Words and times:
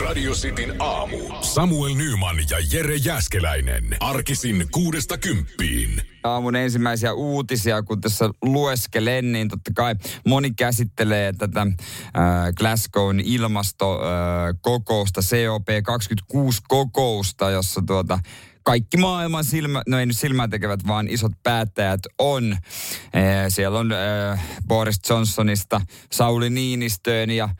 Radio 0.00 0.32
Cityn 0.32 0.74
aamu. 0.78 1.18
Samuel 1.40 1.94
Nyman 1.94 2.36
ja 2.50 2.56
Jere 2.72 2.96
Jäskeläinen. 2.96 3.96
Arkisin 4.00 4.66
kuudesta 4.70 5.18
kymppiin. 5.18 6.02
aamun 6.24 6.56
ensimmäisiä 6.56 7.12
uutisia, 7.12 7.82
kun 7.82 8.00
tässä 8.00 8.30
lueskelen, 8.42 9.32
niin 9.32 9.48
totta 9.48 9.70
kai 9.74 9.94
moni 10.26 10.50
käsittelee 10.50 11.32
tätä 11.32 11.60
äh, 11.60 11.68
Glasgown 12.56 13.20
ilmastokokousta, 13.20 15.20
COP26-kokousta, 15.20 17.50
jossa 17.50 17.82
tuota, 17.86 18.18
kaikki 18.62 18.96
maailman 18.96 19.44
silmä, 19.44 19.82
no 19.88 19.98
ei 19.98 20.06
nyt 20.06 20.18
silmää 20.18 20.48
tekevät, 20.48 20.86
vaan 20.86 21.08
isot 21.08 21.32
päättäjät 21.42 22.00
on. 22.18 22.56
Ee, 23.14 23.50
siellä 23.50 23.78
on 23.78 23.92
äh, 23.92 24.44
Boris 24.68 25.00
Johnsonista 25.08 25.80
Sauli 26.12 26.50
Niinistöön 26.50 27.30
ja 27.30 27.44
äh, 27.44 27.56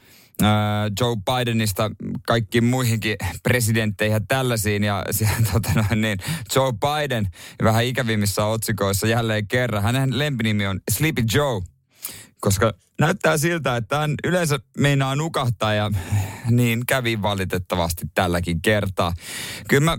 Joe 1.00 1.16
Bidenista 1.16 1.90
kaikkiin 2.26 2.64
muihinkin 2.64 3.16
presidentteihin 3.42 4.14
ja 4.14 4.20
tällaisiin. 4.28 4.84
Ja 4.84 5.04
tota 5.52 5.70
noin, 5.74 6.00
niin, 6.00 6.18
Joe 6.56 6.72
Biden 6.72 7.28
vähän 7.62 7.84
ikävimmissä 7.84 8.44
otsikoissa 8.44 9.06
jälleen 9.06 9.48
kerran. 9.48 9.82
Hänen 9.82 10.18
lempinimi 10.18 10.66
on 10.66 10.80
Sleepy 10.90 11.22
Joe 11.34 11.62
koska 12.42 12.72
näyttää 13.00 13.38
siltä, 13.38 13.76
että 13.76 13.98
hän 13.98 14.14
yleensä 14.24 14.58
meinaa 14.78 15.16
nukahtaa 15.16 15.74
ja 15.74 15.90
niin 16.50 16.86
kävi 16.86 17.22
valitettavasti 17.22 18.06
tälläkin 18.14 18.62
kertaa. 18.62 19.14
Kyllä 19.68 19.84
mä 19.84 19.96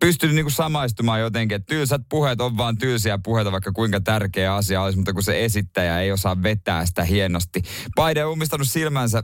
pystyn 0.00 0.34
niinku 0.34 0.50
samaistumaan 0.50 1.20
jotenkin, 1.20 1.56
että 1.56 1.74
tylsät 1.74 2.02
puheet 2.08 2.40
on 2.40 2.56
vaan 2.56 2.78
tylsiä 2.78 3.18
puheita, 3.24 3.52
vaikka 3.52 3.72
kuinka 3.72 4.00
tärkeä 4.00 4.54
asia 4.54 4.82
olisi, 4.82 4.98
mutta 4.98 5.12
kun 5.12 5.22
se 5.22 5.44
esittäjä 5.44 6.00
ei 6.00 6.12
osaa 6.12 6.42
vetää 6.42 6.86
sitä 6.86 7.04
hienosti. 7.04 7.62
Biden 7.96 8.26
on 8.26 8.32
ummistanut 8.32 8.68
silmänsä 8.68 9.22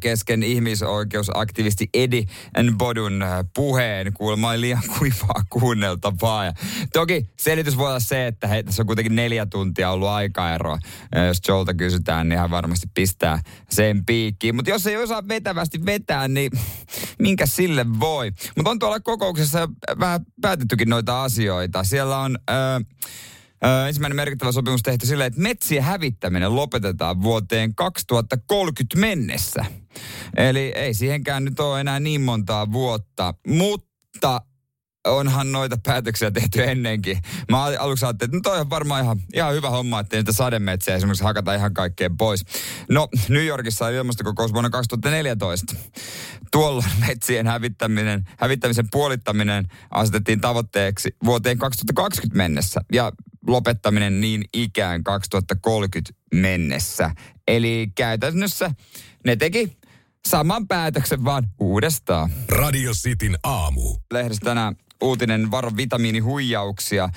kesken 0.00 0.42
ihmisoikeusaktivisti 0.42 1.88
Edi 1.94 2.24
Bodun 2.78 3.24
puheen. 3.54 4.12
Kuulemma 4.12 4.50
oli 4.50 4.60
liian 4.60 4.82
kuivaa 4.98 5.42
kuunneltavaa. 5.50 6.44
Ja 6.44 6.52
toki 6.92 7.30
selitys 7.38 7.76
voi 7.76 7.88
olla 7.88 8.00
se, 8.00 8.26
että 8.26 8.48
hei, 8.48 8.64
tässä 8.64 8.82
on 8.82 8.86
kuitenkin 8.86 9.16
neljä 9.16 9.46
tuntia 9.46 9.90
ollut 9.90 10.08
aikaeroa. 10.08 10.78
Jos 11.26 11.40
Jolta 11.48 11.74
kysytään, 11.74 12.28
niin 12.28 12.38
hän 12.38 12.50
varmasti 12.50 12.86
pistää 12.94 13.40
sen 13.70 14.04
piikkiin. 14.04 14.56
Mutta 14.56 14.70
jos 14.70 14.86
ei 14.86 14.96
osaa 14.96 15.28
vetävästi 15.28 15.86
vetää, 15.86 16.28
niin 16.28 16.52
minkä 17.18 17.46
sille 17.46 17.86
voi? 18.00 18.32
Mutta 18.56 18.70
on 18.70 18.78
tuolla 18.78 19.00
kokouksessa 19.00 19.68
vähän 20.00 20.20
päätettykin 20.40 20.88
noita 20.88 21.22
asioita. 21.24 21.84
Siellä 21.84 22.18
on... 22.18 22.38
Äh, 22.50 22.86
ensimmäinen 23.88 24.16
merkittävä 24.16 24.52
sopimus 24.52 24.82
tehty 24.82 25.06
silleen, 25.06 25.26
että 25.28 25.40
metsien 25.40 25.82
hävittäminen 25.82 26.56
lopetetaan 26.56 27.22
vuoteen 27.22 27.74
2030 27.74 28.98
mennessä. 28.98 29.64
Eli 30.36 30.72
ei 30.74 30.94
siihenkään 30.94 31.44
nyt 31.44 31.60
ole 31.60 31.80
enää 31.80 32.00
niin 32.00 32.20
montaa 32.20 32.72
vuotta, 32.72 33.34
mutta 33.46 34.40
onhan 35.06 35.52
noita 35.52 35.76
päätöksiä 35.86 36.30
tehty 36.30 36.62
ennenkin. 36.64 37.18
Mä 37.50 37.64
aluksi 37.64 38.04
ajattelin, 38.04 38.28
että 38.28 38.36
no 38.36 38.40
toi 38.52 38.60
on 38.60 38.70
varmaan 38.70 39.04
ihan, 39.04 39.20
ihan 39.34 39.54
hyvä 39.54 39.70
homma, 39.70 40.00
että 40.00 40.16
niitä 40.16 40.32
sademetsiä 40.32 40.94
esimerkiksi 40.94 41.24
hakata 41.24 41.54
ihan 41.54 41.74
kaikkeen 41.74 42.16
pois. 42.16 42.44
No, 42.90 43.08
New 43.28 43.44
Yorkissa 43.44 43.86
oli 43.86 43.96
ilmastokokous 43.96 44.52
vuonna 44.52 44.70
2014. 44.70 45.76
Tuolla 46.52 46.84
metsien 47.08 47.46
hävittäminen, 47.46 48.24
hävittämisen 48.38 48.88
puolittaminen 48.90 49.64
asetettiin 49.90 50.40
tavoitteeksi 50.40 51.16
vuoteen 51.24 51.58
2020 51.58 52.36
mennessä. 52.36 52.80
Ja 52.92 53.12
lopettaminen 53.46 54.20
niin 54.20 54.44
ikään 54.54 55.04
2030 55.04 56.12
mennessä. 56.34 57.10
Eli 57.48 57.88
käytännössä 57.94 58.70
ne 59.24 59.36
teki 59.36 59.76
saman 60.28 60.68
päätöksen 60.68 61.24
vaan 61.24 61.48
uudestaan. 61.60 62.30
Radio 62.48 62.92
Cityn 62.92 63.38
aamu. 63.42 63.96
Lehdessä 64.12 64.44
tänään 64.44 64.76
uutinen 65.02 65.50
varo 65.50 65.70
vitamiinihuijauksia. 65.76 67.08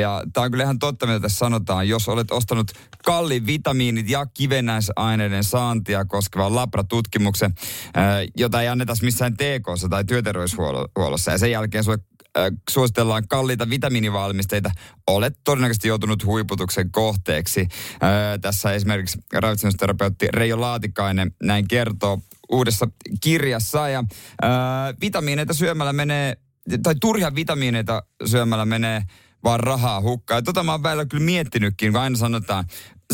Ja 0.00 0.22
tämä 0.32 0.44
on 0.44 0.50
kyllä 0.50 0.64
ihan 0.64 0.78
totta, 0.78 1.06
mitä 1.06 1.20
tässä 1.20 1.38
sanotaan. 1.38 1.88
Jos 1.88 2.08
olet 2.08 2.30
ostanut 2.30 2.72
kalli 3.04 3.46
vitamiinit 3.46 4.10
ja 4.10 4.26
kivennäisaineiden 4.26 5.44
saantia 5.44 6.04
koskevan 6.04 6.54
labratutkimuksen, 6.54 7.54
jota 8.36 8.62
ei 8.62 8.68
anneta 8.68 8.94
missään 9.02 9.34
TK 9.34 9.90
tai 9.90 10.04
työterveyshuollossa. 10.04 11.30
Ja 11.30 11.38
sen 11.38 11.50
jälkeen 11.50 11.84
sulle 11.84 11.98
suositellaan 12.70 13.28
kalliita 13.28 13.70
vitamiinivalmisteita, 13.70 14.70
olet 15.06 15.34
todennäköisesti 15.44 15.88
joutunut 15.88 16.26
huiputuksen 16.26 16.90
kohteeksi. 16.90 17.68
tässä 18.40 18.72
esimerkiksi 18.72 19.18
ravitsemusterapeutti 19.32 20.28
Reijo 20.32 20.60
Laatikainen 20.60 21.34
näin 21.42 21.68
kertoo 21.68 22.18
uudessa 22.52 22.88
kirjassa. 23.20 23.88
Ja 23.88 24.04
vitamiineita 25.00 25.54
syömällä 25.54 25.92
menee, 25.92 26.36
tai 26.82 26.94
turhia 27.00 27.34
vitamiineita 27.34 28.02
syömällä 28.24 28.66
menee 28.66 29.02
vaan 29.44 29.60
rahaa 29.60 30.00
hukkaan. 30.00 30.38
Ja 30.38 30.42
tota 30.42 30.62
mä 30.62 30.72
oon 30.72 30.82
välillä 30.82 31.06
kyllä 31.06 31.24
miettinytkin, 31.24 31.92
kun 31.92 32.00
aina 32.00 32.16
sanotaan, 32.16 32.64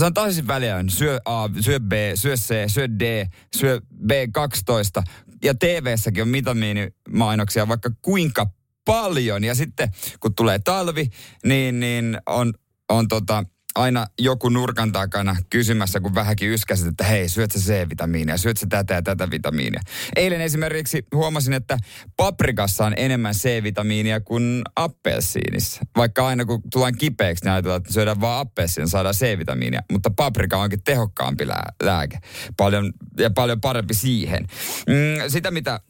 on 0.00 0.14
täysin 0.14 0.46
väliä, 0.46 0.84
syö 0.88 1.20
A, 1.24 1.48
syö 1.60 1.80
B, 1.80 1.92
syö 2.14 2.34
C, 2.34 2.70
syö 2.70 2.88
D, 2.88 3.26
syö 3.56 3.80
B12. 4.06 5.02
Ja 5.42 5.54
TV-säkin 5.54 6.22
on 6.22 6.32
vitamiinimainoksia 6.32 7.68
vaikka 7.68 7.90
kuinka 8.02 8.46
paljon. 8.88 9.44
Ja 9.44 9.54
sitten 9.54 9.88
kun 10.21 10.34
tulee 10.34 10.59
talvi, 10.59 11.10
niin, 11.44 11.81
niin 11.81 12.19
on, 12.26 12.54
on 12.88 13.09
tota, 13.09 13.44
aina 13.75 14.06
joku 14.19 14.49
nurkan 14.49 14.93
takana 14.93 15.37
kysymässä, 15.50 16.00
kun 16.00 16.15
vähänkin 16.15 16.50
yskäsit, 16.50 16.87
että 16.87 17.04
hei, 17.04 17.28
syöt 17.28 17.50
sä 17.50 17.59
C-vitamiinia, 17.59 18.37
syöt 18.37 18.56
sä 18.56 18.66
tätä 18.69 18.94
ja 18.94 19.03
tätä 19.03 19.31
vitamiinia. 19.31 19.81
Eilen 20.16 20.41
esimerkiksi 20.41 21.03
huomasin, 21.15 21.53
että 21.53 21.78
paprikassa 22.16 22.87
on 22.87 22.94
enemmän 22.97 23.34
C-vitamiinia 23.34 24.21
kuin 24.21 24.62
appelsiinissa. 24.77 25.81
Vaikka 25.97 26.27
aina 26.27 26.44
kun 26.44 26.62
tullaan 26.72 26.98
kipeäksi, 26.98 27.44
niin 27.44 27.53
ajatellaan, 27.53 27.81
että 27.81 27.93
syödään 27.93 28.21
vaan 28.21 28.41
appelsiinia, 28.41 28.88
saadaan 28.88 29.15
C-vitamiinia. 29.15 29.81
Mutta 29.93 30.10
paprika 30.10 30.56
onkin 30.56 30.82
tehokkaampi 30.84 31.48
lää- 31.48 31.72
lääke. 31.82 32.19
Paljon, 32.56 32.93
ja 33.19 33.31
paljon 33.31 33.60
parempi 33.60 33.94
siihen. 33.94 34.47
Mm, 34.88 35.31
sitä, 35.31 35.50
mitä 35.50 35.81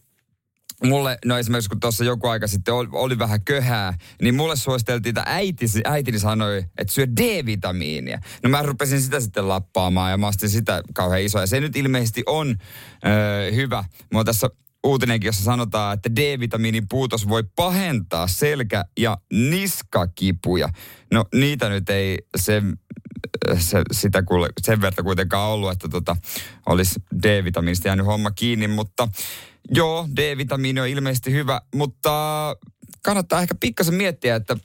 mulle, 0.85 1.19
no 1.25 1.39
esimerkiksi 1.39 1.69
kun 1.69 1.81
tuossa 1.81 2.05
joku 2.05 2.27
aika 2.27 2.47
sitten 2.47 2.75
oli, 2.75 2.89
oli 2.93 3.19
vähän 3.19 3.45
köhää, 3.45 3.95
niin 4.23 4.35
mulle 4.35 4.57
suositeltiin, 4.57 5.11
että 5.11 5.23
äiti, 5.27 5.67
äitini 5.85 6.19
sanoi, 6.19 6.65
että 6.79 6.93
syö 6.93 7.07
D-vitamiinia. 7.07 8.19
No 8.43 8.51
mä 8.51 8.63
rupesin 8.63 9.01
sitä 9.03 9.21
sitten 9.21 9.49
lappaamaan 9.49 10.11
ja 10.11 10.19
mä 10.19 10.27
astin 10.27 10.51
sitä 10.51 10.83
kauhean 10.95 11.23
isoa. 11.23 11.41
Ja 11.41 11.47
se 11.47 11.61
nyt 11.61 11.77
ilmeisesti 11.77 12.23
on 12.27 12.57
öö, 13.07 13.53
hyvä. 13.53 13.85
Mulla 14.13 14.25
tässä 14.25 14.51
uutinenkin, 14.85 15.29
jossa 15.29 15.45
sanotaan, 15.45 15.95
että 15.95 16.11
D-vitamiinin 16.17 16.87
puutos 16.89 17.29
voi 17.29 17.45
pahentaa 17.57 18.27
selkä- 18.27 18.85
ja 18.99 19.19
niskakipuja. 19.33 20.69
No 21.13 21.25
niitä 21.35 21.69
nyt 21.69 21.91
ei 21.91 22.19
se, 22.37 22.63
se, 23.59 23.83
sitä 23.93 24.23
kuule, 24.23 24.49
sen 24.63 24.81
verran 24.81 25.05
kuitenkaan 25.05 25.49
ollut, 25.49 25.73
että 25.73 25.89
tota, 25.89 26.17
olisi 26.67 27.01
D-vitamiinista 27.23 27.89
jäänyt 27.89 28.07
homma 28.07 28.31
kiinni, 28.31 28.69
mutta 28.69 29.09
Joo, 29.71 30.09
D-vitamiini 30.17 30.81
on 30.81 30.89
ilmeisesti 30.89 31.33
hyvä, 31.33 31.61
mutta 31.75 32.57
kannattaa 33.03 33.43
ehkä 33.43 33.55
pikkasen 33.61 33.95
miettiä, 33.95 34.37
että 34.37 34.57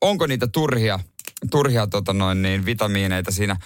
onko 0.00 0.26
niitä 0.26 0.46
turhia, 0.46 1.00
turhia 1.50 1.86
tota 1.86 2.12
noin, 2.12 2.42
niin, 2.42 2.66
vitamiineita 2.66 3.30
siinä 3.30 3.56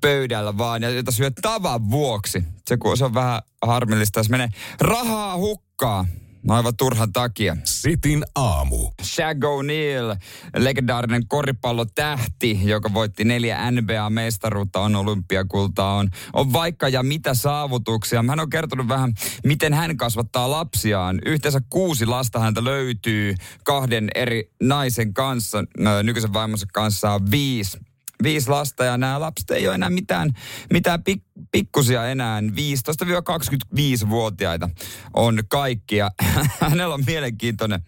pöydällä 0.00 0.58
vaan, 0.58 0.82
ja 0.82 0.90
joita 0.90 1.10
syö 1.10 1.30
tavan 1.42 1.90
vuoksi. 1.90 2.44
Se, 2.68 2.78
se 2.98 3.04
on 3.04 3.14
vähän 3.14 3.42
harmillista, 3.62 4.20
jos 4.20 4.28
menee 4.30 4.48
rahaa 4.80 5.36
hukkaa 5.36 6.06
aivan 6.48 6.76
turhan 6.76 7.12
takia. 7.12 7.56
Sitin 7.64 8.24
aamu. 8.34 8.90
Shaq 9.02 9.44
O'Neal, 9.44 10.16
legendaarinen 10.56 11.28
koripallotähti, 11.28 12.60
joka 12.64 12.94
voitti 12.94 13.24
neljä 13.24 13.70
NBA-mestaruutta, 13.70 14.80
on 14.80 14.96
olympiakultaa, 14.96 15.94
on, 15.94 16.08
on 16.32 16.52
vaikka 16.52 16.88
ja 16.88 17.02
mitä 17.02 17.34
saavutuksia. 17.34 18.24
Hän 18.28 18.40
on 18.40 18.50
kertonut 18.50 18.88
vähän, 18.88 19.12
miten 19.44 19.74
hän 19.74 19.96
kasvattaa 19.96 20.50
lapsiaan. 20.50 21.18
Yhteensä 21.26 21.60
kuusi 21.70 22.06
lasta 22.06 22.40
häntä 22.40 22.64
löytyy 22.64 23.34
kahden 23.64 24.08
eri 24.14 24.50
naisen 24.62 25.14
kanssa. 25.14 25.64
Nykyisen 26.02 26.32
vaimonsa 26.32 26.66
kanssa 26.72 27.12
on 27.12 27.30
viisi 27.30 27.78
viisi 28.22 28.48
lasta 28.48 28.84
ja 28.84 28.98
nämä 28.98 29.20
lapset 29.20 29.50
ei 29.50 29.66
ole 29.66 29.74
enää 29.74 29.90
mitään, 29.90 30.30
mitään 30.72 31.04
pik, 31.04 31.22
pikkusia 31.52 32.06
enää. 32.06 32.40
15-25-vuotiaita 32.40 34.70
on 35.14 35.38
kaikkia. 35.48 36.10
Hänellä 36.70 36.94
on 36.94 37.04
mielenkiintoinen 37.06 37.82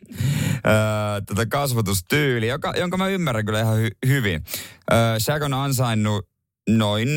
ää, 0.64 1.20
tätä 1.20 1.46
kasvatustyyli, 1.46 2.48
joka, 2.48 2.72
jonka 2.76 2.96
mä 2.96 3.08
ymmärrän 3.08 3.44
kyllä 3.44 3.60
ihan 3.60 3.76
hy, 3.76 3.88
hyvin. 4.06 4.44
Ää, 4.90 5.18
Shaq 5.18 5.42
on 5.42 5.54
ansainnut 5.54 6.28
noin 6.68 7.08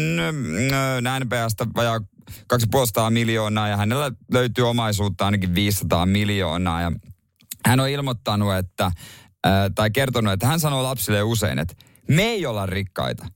NBAsta 1.19 1.67
vajaa 1.75 1.99
250 2.47 3.09
miljoonaa 3.09 3.67
ja 3.67 3.77
hänellä 3.77 4.11
löytyy 4.31 4.69
omaisuutta 4.69 5.25
ainakin 5.25 5.55
500 5.55 6.05
miljoonaa. 6.05 6.81
Ja 6.81 6.91
hän 7.65 7.79
on 7.79 7.89
ilmoittanut, 7.89 8.55
että, 8.55 8.91
ää, 9.43 9.69
tai 9.69 9.91
kertonut, 9.91 10.33
että 10.33 10.47
hän 10.47 10.59
sanoo 10.59 10.83
lapsille 10.83 11.23
usein, 11.23 11.59
että 11.59 11.75
me 12.11 12.23
ei 12.23 12.45
olla 12.45 12.65
rikkaita, 12.65 13.27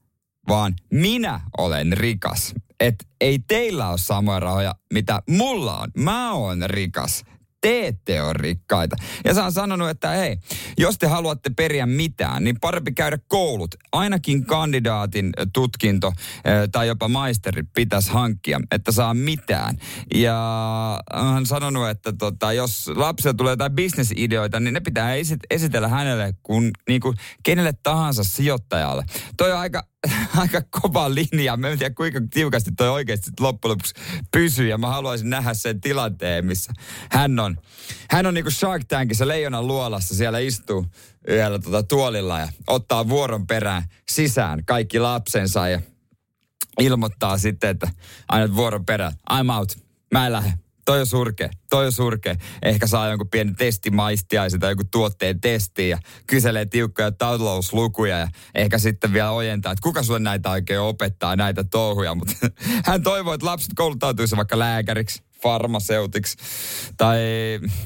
vaan 0.48 0.74
minä 0.92 1.42
olen 1.58 1.98
rikas. 1.98 2.54
Että 2.80 3.06
ei 3.22 3.40
teillä 3.40 3.90
ole 3.90 3.98
samoja 3.98 4.40
rahoja, 4.40 4.76
mitä 4.94 5.22
mulla 5.30 5.80
on. 5.80 5.92
Mä 5.98 6.34
oon 6.34 6.64
rikas 6.66 7.24
te 7.66 7.88
ette 7.88 8.22
ole 8.22 8.34
rikkaita. 8.34 8.96
Ja 9.24 9.34
sä 9.34 9.46
on 9.46 9.52
sanonut, 9.52 9.90
että 9.90 10.10
hei, 10.10 10.38
jos 10.78 10.98
te 10.98 11.08
haluatte 11.08 11.50
periä 11.50 11.86
mitään, 11.86 12.44
niin 12.44 12.60
parempi 12.62 12.92
käydä 12.92 13.18
koulut. 13.28 13.76
Ainakin 13.92 14.46
kandidaatin 14.46 15.34
tutkinto 15.54 16.14
tai 16.72 16.88
jopa 16.88 17.08
maisteri 17.08 17.64
pitäisi 17.64 18.12
hankkia, 18.12 18.60
että 18.72 18.92
saa 18.92 19.14
mitään. 19.14 19.78
Ja 20.14 20.36
hän 21.14 21.26
on 21.26 21.46
sanonut, 21.46 21.90
että 21.90 22.14
tota, 22.14 22.54
jos 22.54 22.92
lapsella 22.96 23.34
tulee 23.34 23.52
jotain 23.52 23.76
bisnesideoita, 23.76 24.60
niin 24.60 24.74
ne 24.74 24.80
pitää 24.80 25.16
esitellä 25.50 25.88
hänelle 25.88 26.34
kun, 26.44 26.72
niin 26.88 27.02
kuin 27.02 27.18
kenelle 27.44 27.74
tahansa 27.84 28.24
sijoittajalle. 28.24 29.06
Toi 29.38 29.52
on 29.52 29.60
aika, 29.60 29.84
aika 30.38 30.62
kova 30.82 31.16
linja. 31.16 31.58
Mä 31.58 31.68
en 31.68 31.80
tiedä 31.80 31.96
kuinka 31.96 32.22
tiukasti 32.34 32.72
toi 32.78 32.90
oikeasti 32.90 33.32
loppujen 33.40 33.72
lopuksi 33.72 33.94
pysyy. 34.32 34.68
Ja 34.68 34.78
mä 34.78 34.88
haluaisin 34.88 35.30
nähdä 35.30 35.54
sen 35.54 35.82
tilanteen, 35.82 36.46
missä 36.46 36.74
hän 37.12 37.40
on. 37.40 37.55
Hän 38.10 38.26
on 38.26 38.34
niinku 38.34 38.52
Shark 38.52 38.84
Tankissa 38.88 39.28
leijonan 39.28 39.68
luolassa. 39.68 40.16
Siellä 40.16 40.40
istuu 40.40 40.86
yhdellä 41.28 41.60
tota 41.60 41.84
tuolilla 41.84 42.40
ja 42.40 42.48
ottaa 42.68 43.10
vuoron 43.10 43.48
perään 43.48 43.84
sisään 44.12 44.66
kaikki 44.66 45.00
lapsensa 45.00 45.68
ja 45.68 45.82
ilmoittaa 46.80 47.38
sitten, 47.38 47.70
että 47.70 47.88
aina 48.28 48.56
vuoron 48.56 48.86
perään, 48.86 49.14
I'm 49.32 49.58
out, 49.58 49.78
mä 50.14 50.26
en 50.26 50.32
lähde 50.32 50.54
toi 50.86 51.00
on 51.00 51.06
surkea, 51.06 51.50
toi 51.70 51.86
on 51.86 51.92
surkea. 51.92 52.36
Ehkä 52.62 52.88
saa 52.88 53.10
jonkun 53.10 53.30
pienen 53.30 53.56
testimaistiaisen 53.56 54.60
tai 54.60 54.72
joku 54.72 54.84
tuotteen 54.92 55.42
testiin 55.42 55.90
ja 55.90 55.98
kyselee 56.28 56.66
tiukkoja 56.66 57.12
talouslukuja 57.12 58.18
ja 58.18 58.28
ehkä 58.56 58.78
sitten 58.78 59.14
vielä 59.14 59.32
ojentaa, 59.32 59.72
että 59.72 59.84
kuka 59.84 60.04
sulle 60.04 60.20
näitä 60.20 60.52
oikein 60.52 60.80
opettaa, 60.80 61.36
näitä 61.36 61.64
touhuja. 61.64 62.16
Mutta 62.16 62.34
hän 62.86 63.04
toivoo, 63.04 63.34
että 63.34 63.46
lapset 63.46 63.72
kouluttautuisi 63.76 64.38
vaikka 64.38 64.60
lääkäriksi, 64.60 65.24
farmaseutiksi 65.42 66.38
tai 66.98 67.20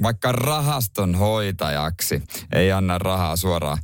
vaikka 0.03 0.31
rahaston 0.31 1.15
hoitajaksi. 1.15 2.21
Ei 2.53 2.71
anna 2.71 2.97
rahaa 2.97 3.35
suoraan 3.35 3.77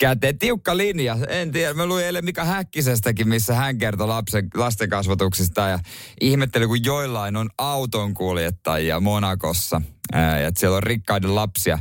käteen. 0.00 0.38
Tiukka 0.38 0.76
linja. 0.76 1.16
En 1.28 1.52
tiedä. 1.52 1.74
Mä 1.74 1.86
luin 1.86 2.04
eilen 2.04 2.24
Mika 2.24 2.44
Häkkisestäkin, 2.44 3.28
missä 3.28 3.54
hän 3.54 3.78
kertoi 3.78 4.06
lapsen, 4.06 4.48
lasten 4.54 4.88
kasvatuksista 4.88 5.68
ja 5.68 5.78
ihmetteli, 6.20 6.66
kun 6.66 6.84
joillain 6.84 7.36
on 7.36 7.50
autonkuljettajia 7.58 9.00
Monakossa. 9.00 9.82
Ää, 10.12 10.40
ja 10.40 10.50
siellä 10.56 10.76
on 10.76 10.82
rikkaiden 10.82 11.34
lapsia, 11.34 11.78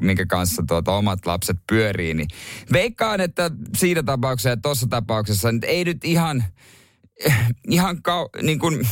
minkä 0.00 0.26
kanssa 0.26 0.62
tuota, 0.68 0.92
omat 0.92 1.26
lapset 1.26 1.56
pyörii. 1.68 2.14
Niin 2.14 2.28
veikkaan, 2.72 3.20
että 3.20 3.50
siinä 3.76 4.02
tapauksessa 4.02 4.48
ja 4.48 4.56
tuossa 4.56 4.86
tapauksessa 4.86 5.52
nyt 5.52 5.64
ei 5.64 5.84
nyt 5.84 6.04
ihan, 6.04 6.44
ihan 7.68 7.96
kau- 7.96 8.42
niin 8.42 8.58
kuin, 8.58 8.88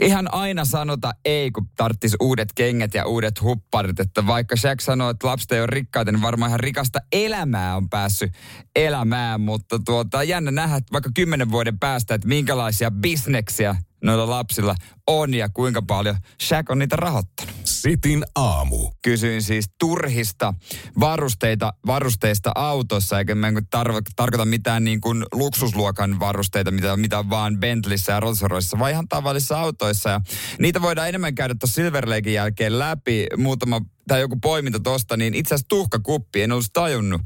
ihan 0.00 0.34
aina 0.34 0.64
sanota 0.64 1.12
ei, 1.24 1.50
kun 1.50 1.68
tarttis 1.76 2.16
uudet 2.20 2.48
kengät 2.54 2.94
ja 2.94 3.06
uudet 3.06 3.42
hupparit. 3.42 4.00
Että 4.00 4.26
vaikka 4.26 4.56
Shaq 4.56 4.80
sanoo, 4.80 5.10
että 5.10 5.26
lapset 5.26 5.52
ei 5.52 5.60
ole 5.60 5.66
rikkaita, 5.66 6.12
niin 6.12 6.22
varmaan 6.22 6.50
ihan 6.50 6.60
rikasta 6.60 6.98
elämää 7.12 7.76
on 7.76 7.88
päässyt 7.88 8.32
elämään. 8.76 9.40
Mutta 9.40 9.78
tuota, 9.78 10.22
jännä 10.22 10.50
nähdä 10.50 10.80
vaikka 10.92 11.10
kymmenen 11.14 11.50
vuoden 11.50 11.78
päästä, 11.78 12.14
että 12.14 12.28
minkälaisia 12.28 12.90
bisneksiä 12.90 13.76
noilla 14.04 14.30
lapsilla 14.30 14.74
on 15.06 15.34
ja 15.34 15.48
kuinka 15.48 15.82
paljon 15.82 16.16
Shaq 16.42 16.70
on 16.70 16.78
niitä 16.78 16.96
rahoittanut. 16.96 17.54
Sitin 17.64 18.24
aamu. 18.34 18.90
Kysyin 19.02 19.42
siis 19.42 19.66
turhista 19.78 20.54
varusteita, 21.00 21.72
varusteista 21.86 22.52
autossa, 22.54 23.18
eikä 23.18 23.34
mä 23.34 23.48
tarvo, 23.70 24.00
tarkoita 24.16 24.44
mitään 24.44 24.84
niin 24.84 25.00
kuin 25.00 25.24
luksusluokan 25.32 26.20
varusteita, 26.20 26.70
mitä, 26.70 26.96
mitä 26.96 27.18
on 27.18 27.30
vaan 27.30 27.60
Bentleyssä 27.60 28.12
ja 28.12 28.20
Rolls 28.20 28.42
Royceissa, 28.42 28.78
vaan 28.78 28.90
ihan 28.90 29.08
tavallisissa 29.08 29.60
autoissa. 29.60 30.10
Ja 30.10 30.20
niitä 30.58 30.82
voidaan 30.82 31.08
enemmän 31.08 31.34
käydä 31.34 31.54
tuossa 31.60 31.74
Silver 31.74 32.08
Lakein 32.08 32.34
jälkeen 32.34 32.78
läpi. 32.78 33.26
Muutama 33.36 33.80
tai 34.08 34.20
joku 34.20 34.36
poiminta 34.36 34.80
tosta, 34.80 35.16
niin 35.16 35.34
itse 35.34 35.54
asiassa 35.54 35.68
tuhkakuppi, 35.68 36.42
en 36.42 36.52
olisi 36.52 36.70
tajunnut 36.72 37.20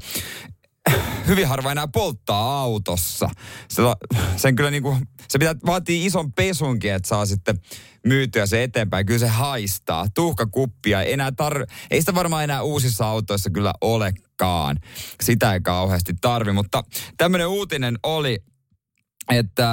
hyvin 1.27 1.47
harva 1.47 1.71
enää 1.71 1.87
polttaa 1.87 2.61
autossa. 2.61 3.29
Se, 3.69 3.81
sen 4.35 4.55
kyllä 4.55 4.71
niinku, 4.71 4.97
se 5.27 5.39
pitää, 5.39 5.55
vaatii 5.65 6.05
ison 6.05 6.33
pesunkin, 6.33 6.93
että 6.93 7.07
saa 7.07 7.25
sitten 7.25 7.59
myytyä 8.05 8.45
se 8.45 8.63
eteenpäin. 8.63 9.05
Kyllä 9.05 9.19
se 9.19 9.27
haistaa. 9.27 10.05
Tuhkakuppia 10.15 11.01
ei 11.01 11.13
enää 11.13 11.31
tar... 11.31 11.65
Ei 11.91 12.01
sitä 12.01 12.15
varmaan 12.15 12.43
enää 12.43 12.61
uusissa 12.61 13.05
autoissa 13.05 13.49
kyllä 13.49 13.73
olekaan. 13.81 14.79
Sitä 15.23 15.53
ei 15.53 15.61
kauheasti 15.61 16.13
tarvi, 16.21 16.51
mutta 16.51 16.83
tämmöinen 17.17 17.47
uutinen 17.47 17.99
oli 18.03 18.39
että 19.31 19.67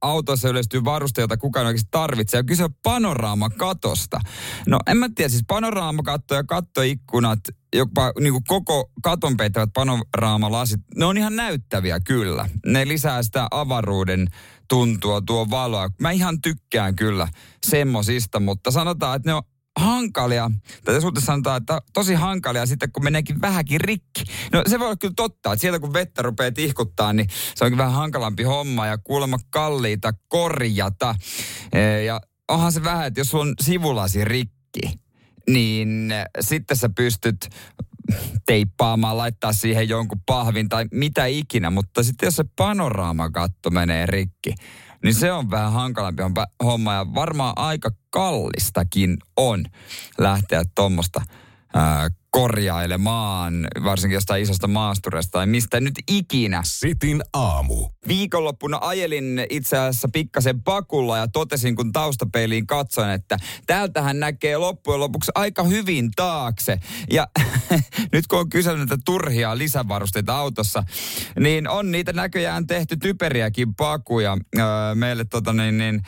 autossa 0.00 0.48
yleistyy 0.48 0.84
varuste, 0.84 1.20
jota 1.20 1.36
kukaan 1.36 1.66
oikeasti 1.66 1.88
tarvitsee. 1.90 2.38
Ja 2.38 2.44
kyse 2.44 2.64
on 2.64 2.74
panoraamakatosta. 2.82 4.20
No 4.66 4.80
en 4.86 4.96
mä 4.96 5.08
tiedä, 5.14 5.28
siis 5.28 5.44
panoraamakatto 5.48 6.34
ja 6.34 6.44
kattoikkunat, 6.44 7.38
jopa 7.74 8.12
niin 8.20 8.32
kuin 8.32 8.44
koko 8.48 8.90
katon 9.02 9.36
peittävät 9.36 9.70
panoraamalasit, 9.74 10.80
ne 10.96 11.04
on 11.04 11.18
ihan 11.18 11.36
näyttäviä 11.36 12.00
kyllä. 12.00 12.48
Ne 12.66 12.88
lisää 12.88 13.22
sitä 13.22 13.48
avaruuden 13.50 14.28
tuntua, 14.68 15.20
tuo 15.26 15.50
valoa. 15.50 15.88
Mä 16.00 16.10
ihan 16.10 16.40
tykkään 16.40 16.96
kyllä 16.96 17.28
semmosista, 17.66 18.40
mutta 18.40 18.70
sanotaan, 18.70 19.16
että 19.16 19.30
ne 19.30 19.34
on 19.34 19.42
hankalia, 19.80 20.50
tai 20.84 21.00
suhteen 21.00 21.26
sanotaan, 21.26 21.56
että 21.56 21.82
tosi 21.92 22.14
hankalia 22.14 22.66
sitten, 22.66 22.92
kun 22.92 23.04
meneekin 23.04 23.40
vähänkin 23.40 23.80
rikki. 23.80 24.24
No 24.52 24.62
se 24.66 24.78
voi 24.78 24.86
olla 24.86 24.96
kyllä 24.96 25.14
totta, 25.16 25.52
että 25.52 25.60
sieltä 25.60 25.78
kun 25.80 25.92
vettä 25.92 26.22
rupeaa 26.22 26.52
tihkuttaa, 26.52 27.12
niin 27.12 27.28
se 27.54 27.64
onkin 27.64 27.78
vähän 27.78 27.92
hankalampi 27.92 28.42
homma 28.42 28.86
ja 28.86 28.98
kuulemma 28.98 29.38
kalliita 29.50 30.12
korjata. 30.28 31.14
E, 31.72 32.02
ja 32.02 32.20
onhan 32.48 32.72
se 32.72 32.84
vähän, 32.84 33.06
että 33.06 33.20
jos 33.20 33.30
sulla 33.30 33.44
on 33.44 33.54
sivulasi 33.62 34.24
rikki, 34.24 34.80
niin 35.48 36.12
sitten 36.40 36.76
sä 36.76 36.88
pystyt 36.96 37.48
teippaamaan, 38.46 39.18
laittaa 39.18 39.52
siihen 39.52 39.88
jonkun 39.88 40.20
pahvin 40.26 40.68
tai 40.68 40.84
mitä 40.92 41.26
ikinä, 41.26 41.70
mutta 41.70 42.02
sitten 42.02 42.26
jos 42.26 42.36
se 42.36 42.44
panoraamakatto 42.56 43.70
menee 43.70 44.06
rikki, 44.06 44.54
niin 45.04 45.14
se 45.14 45.32
on 45.32 45.50
vähän 45.50 45.72
hankalampi 45.72 46.22
homma. 46.64 46.94
Ja 46.94 47.06
varmaan 47.14 47.52
aika 47.56 47.90
kallistakin 48.10 49.16
on 49.36 49.64
lähteä 50.18 50.64
tuommoista 50.74 51.20
korjailemaan, 52.34 53.68
varsinkin 53.84 54.14
jostain 54.14 54.42
isosta 54.42 54.68
maasturesta 54.68 55.30
tai 55.30 55.46
mistä 55.46 55.80
nyt 55.80 55.94
ikinä. 56.08 56.62
Sitin 56.64 57.22
aamu. 57.32 57.88
Viikonloppuna 58.08 58.78
ajelin 58.80 59.46
itse 59.50 59.78
asiassa 59.78 60.08
pikkasen 60.12 60.62
pakulla 60.62 61.18
ja 61.18 61.28
totesin, 61.28 61.76
kun 61.76 61.92
taustapeiliin 61.92 62.66
katsoin, 62.66 63.10
että 63.10 63.36
täältähän 63.66 64.20
näkee 64.20 64.56
loppujen 64.56 65.00
lopuksi 65.00 65.32
aika 65.34 65.62
hyvin 65.62 66.10
taakse. 66.16 66.78
Ja 67.10 67.28
nyt 68.12 68.26
kun 68.26 68.38
on 68.38 68.48
kysynyt 68.48 68.78
näitä 68.78 68.98
turhia 69.04 69.58
lisävarusteita 69.58 70.36
autossa, 70.36 70.84
niin 71.40 71.68
on 71.68 71.92
niitä 71.92 72.12
näköjään 72.12 72.66
tehty 72.66 72.96
typeriäkin 72.96 73.74
pakuja. 73.74 74.38
meille 74.94 75.24
tota 75.24 75.52
niin, 75.52 75.78
niin, 75.78 76.02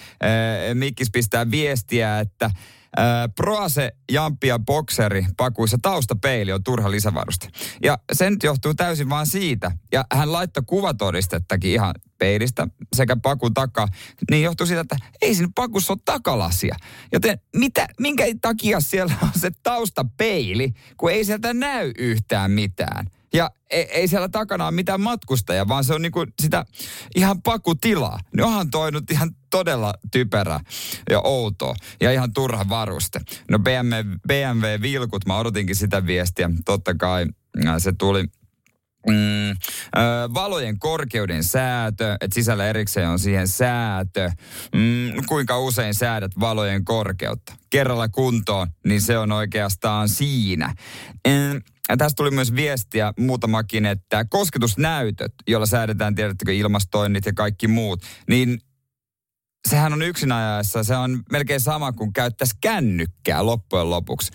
Mikkis 0.75 1.11
pistää 1.11 1.51
viestiä, 1.51 2.21
että 2.21 2.51
Proase, 3.35 3.93
Jampi 4.13 4.47
ja 4.47 4.59
Boxeri 4.59 5.27
pakuissa 5.37 5.79
taustapeili 5.83 6.53
on 6.53 6.65
turha 6.65 6.91
lisävaruste. 6.91 7.49
Ja 7.83 7.99
se 8.13 8.31
nyt 8.31 8.43
johtuu 8.43 8.75
täysin 8.75 9.11
vaan 9.11 9.27
siitä. 9.27 9.73
Ja 9.93 10.05
hän 10.13 10.33
laittoi 10.33 10.63
kuvatodistettakin 10.67 11.71
ihan 11.71 11.95
peilistä 12.19 12.69
sekä 12.97 13.17
pakun 13.23 13.55
takaa. 13.55 13.89
Niin 14.31 14.43
johtuu 14.43 14.67
siitä, 14.67 14.81
että 14.81 14.97
ei 15.23 15.35
siinä 15.35 15.53
pakussa 15.55 15.93
ole 15.93 16.01
takalasia. 16.05 16.77
Joten 17.13 17.39
mitä, 17.57 17.87
minkä 18.01 18.25
takia 18.41 18.81
siellä 18.81 19.15
on 19.23 19.41
se 19.41 19.51
taustapeili, 19.63 20.73
kun 20.97 21.11
ei 21.11 21.25
sieltä 21.25 21.55
näy 21.55 21.93
yhtään 21.99 22.51
mitään. 22.51 23.07
Ja 23.33 23.51
ei, 23.71 23.83
ei 23.83 24.09
siellä 24.09 24.29
takana 24.29 24.65
ole 24.65 24.75
mitään 24.75 25.01
matkustajia, 25.01 25.69
vaan 25.69 25.85
se 25.85 25.95
on 25.95 26.03
niinku 26.03 26.25
sitä 26.43 26.67
ihan 27.15 27.43
pakutilaa. 27.43 28.21
Ne 28.37 28.45
onhan 28.45 28.71
toi 28.71 28.93
nyt 28.93 29.11
ihan 29.11 29.31
todella 29.51 29.95
typerä 30.13 30.61
ja 31.11 31.21
outo 31.21 31.75
ja 32.01 32.13
ihan 32.13 32.33
turha 32.33 32.69
varuste. 32.69 33.21
No 33.51 33.59
BMW, 33.59 34.15
BMW 34.29 34.83
Vilkut, 34.83 35.27
mä 35.27 35.39
odotinkin 35.39 35.77
sitä 35.77 36.07
viestiä. 36.07 36.51
Totta 36.65 36.95
kai 36.95 37.27
äh, 37.67 37.75
se 37.79 37.93
tuli 37.99 38.25
Mm, 39.09 39.51
ö, 39.51 39.55
valojen 40.35 40.79
korkeuden 40.79 41.45
säätö, 41.45 42.17
että 42.21 42.35
sisällä 42.35 42.67
erikseen 42.67 43.09
on 43.09 43.19
siihen 43.19 43.49
säätö. 43.49 44.31
Mm, 44.75 45.25
kuinka 45.29 45.59
usein 45.59 45.95
säädät 45.95 46.33
valojen 46.41 46.85
korkeutta? 46.85 47.53
Kerralla 47.71 48.09
kuntoon, 48.09 48.69
niin 48.85 49.01
se 49.01 49.19
on 49.19 49.33
oikeastaan 49.33 50.09
siinä. 50.09 50.75
Mm, 51.29 51.63
Tästä 51.99 52.17
tuli 52.17 52.31
myös 52.31 52.55
viestiä 52.55 53.13
muutamakin, 53.19 53.87
että 53.87 54.25
kosketusnäytöt, 54.25 55.33
joilla 55.49 55.67
säädetään, 55.67 56.15
tiedättekö, 56.15 56.53
ilmastoinnit 56.53 57.27
ja 57.27 57.33
kaikki 57.33 57.69
muut, 57.69 58.03
niin 58.29 58.61
sehän 59.69 59.93
on 59.93 60.03
yksin 60.03 60.33
ajassa, 60.33 60.85
se 60.85 60.97
on 60.97 61.23
melkein 61.33 61.61
sama 61.61 61.93
kuin 61.93 62.13
käyttäisi 62.13 62.55
kännykkää 62.61 63.47
loppujen 63.47 63.91
lopuksi. 63.91 64.33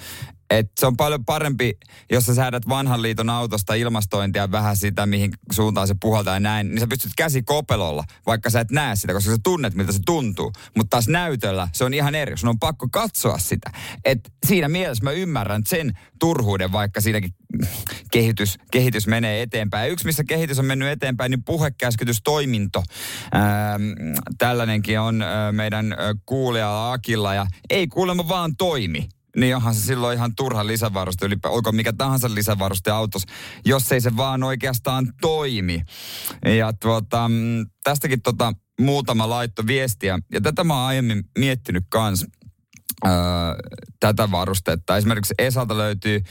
Et 0.52 0.72
se 0.80 0.86
on 0.88 0.98
paljon 0.98 1.26
parempi, 1.26 1.74
jos 2.12 2.26
sä 2.26 2.36
säädät 2.36 2.70
vanhan 2.70 3.02
liiton 3.02 3.30
autosta 3.30 3.74
ilmastointia 3.74 4.52
vähän 4.52 4.78
sitä, 4.78 5.06
mihin 5.06 5.32
suuntaan 5.52 5.88
se 5.88 5.96
puhaltaa 6.02 6.34
ja 6.34 6.40
näin, 6.40 6.70
niin 6.70 6.80
sä 6.80 6.88
pystyt 6.88 7.12
käsi 7.18 7.44
kopelolla, 7.44 8.04
vaikka 8.26 8.50
sä 8.50 8.60
et 8.60 8.72
näe 8.72 8.96
sitä, 8.96 9.14
koska 9.14 9.32
sä 9.32 9.38
tunnet, 9.44 9.76
miltä 9.76 9.92
se 9.92 10.00
tuntuu. 10.06 10.52
Mutta 10.78 10.90
taas 10.90 11.08
näytöllä 11.08 11.68
se 11.74 11.84
on 11.84 11.94
ihan 11.94 12.16
eri. 12.16 12.38
Sun 12.38 12.50
on 12.50 12.60
pakko 12.60 12.88
katsoa 12.92 13.38
sitä. 13.38 13.72
Et 14.06 14.20
siinä 14.46 14.70
mielessä 14.70 15.04
mä 15.04 15.12
ymmärrän 15.12 15.62
sen 15.66 15.92
turhuuden, 16.20 16.72
vaikka 16.72 17.02
siinäkin 17.02 17.32
kehitys, 18.12 18.58
kehitys 18.72 19.08
menee 19.08 19.42
eteenpäin. 19.42 19.88
Ja 19.88 19.92
yksi, 19.92 20.06
missä 20.06 20.24
kehitys 20.24 20.60
on 20.60 20.66
mennyt 20.66 20.90
eteenpäin, 20.90 21.32
niin 21.32 21.44
puhekäskytystoiminto. 21.44 22.84
Ähm, 23.36 24.16
tällainenkin 24.38 25.00
on 25.00 25.24
meidän 25.52 25.92
äh, 25.92 25.98
kuulijalla 26.26 26.94
Akilla 26.94 27.34
ja 27.34 27.46
ei 27.70 27.88
kuulemma 27.88 28.28
vaan 28.28 28.56
toimi 28.56 29.10
niin 29.38 29.56
onhan 29.56 29.76
se 29.76 29.82
silloin 29.82 30.18
ihan 30.18 30.36
turha 30.36 30.68
lisävaruste, 30.68 31.26
ylipä, 31.26 31.50
olko 31.50 31.72
mikä 31.72 31.94
tahansa 31.94 32.36
lisävaruste 32.36 32.92
autossa, 32.92 33.28
jos 33.66 33.92
ei 33.92 34.02
se 34.02 34.18
vaan 34.18 34.44
oikeastaan 34.44 35.14
toimi. 35.22 35.82
Ja 36.46 36.74
tuota, 36.74 37.30
mm, 37.30 37.66
tästäkin 37.84 38.22
tota, 38.22 38.54
muutama 38.82 39.30
laitto 39.30 39.68
viestiä, 39.68 40.20
ja 40.34 40.42
tätä 40.42 40.64
mä 40.64 40.74
oon 40.74 40.88
aiemmin 40.88 41.24
miettinyt 41.38 41.84
kans, 41.90 42.26
öö, 43.06 43.12
tätä 44.00 44.32
varustetta. 44.32 44.98
Esimerkiksi 44.98 45.34
Esalta 45.40 45.78
löytyy 45.78 46.22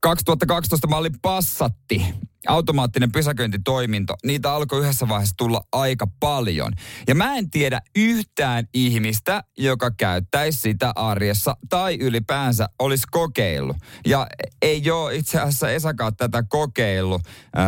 2012 0.00 0.86
malli 0.86 1.10
Passatti 1.22 2.06
automaattinen 2.46 3.12
pysäköintitoiminto, 3.12 4.14
niitä 4.24 4.52
alkoi 4.52 4.80
yhdessä 4.80 5.08
vaiheessa 5.08 5.36
tulla 5.36 5.60
aika 5.72 6.06
paljon. 6.20 6.72
Ja 7.08 7.14
mä 7.14 7.36
en 7.36 7.50
tiedä 7.50 7.80
yhtään 7.96 8.64
ihmistä, 8.74 9.44
joka 9.58 9.90
käyttäisi 9.90 10.60
sitä 10.60 10.92
arjessa 10.96 11.56
tai 11.68 11.96
ylipäänsä 12.00 12.68
olisi 12.78 13.06
kokeillut. 13.10 13.76
Ja 14.06 14.26
ei 14.62 14.90
ole 14.90 15.14
itse 15.14 15.38
asiassa 15.38 15.70
Esakaan 15.70 16.16
tätä 16.16 16.42
kokeillut. 16.48 17.22
Öö, 17.24 17.62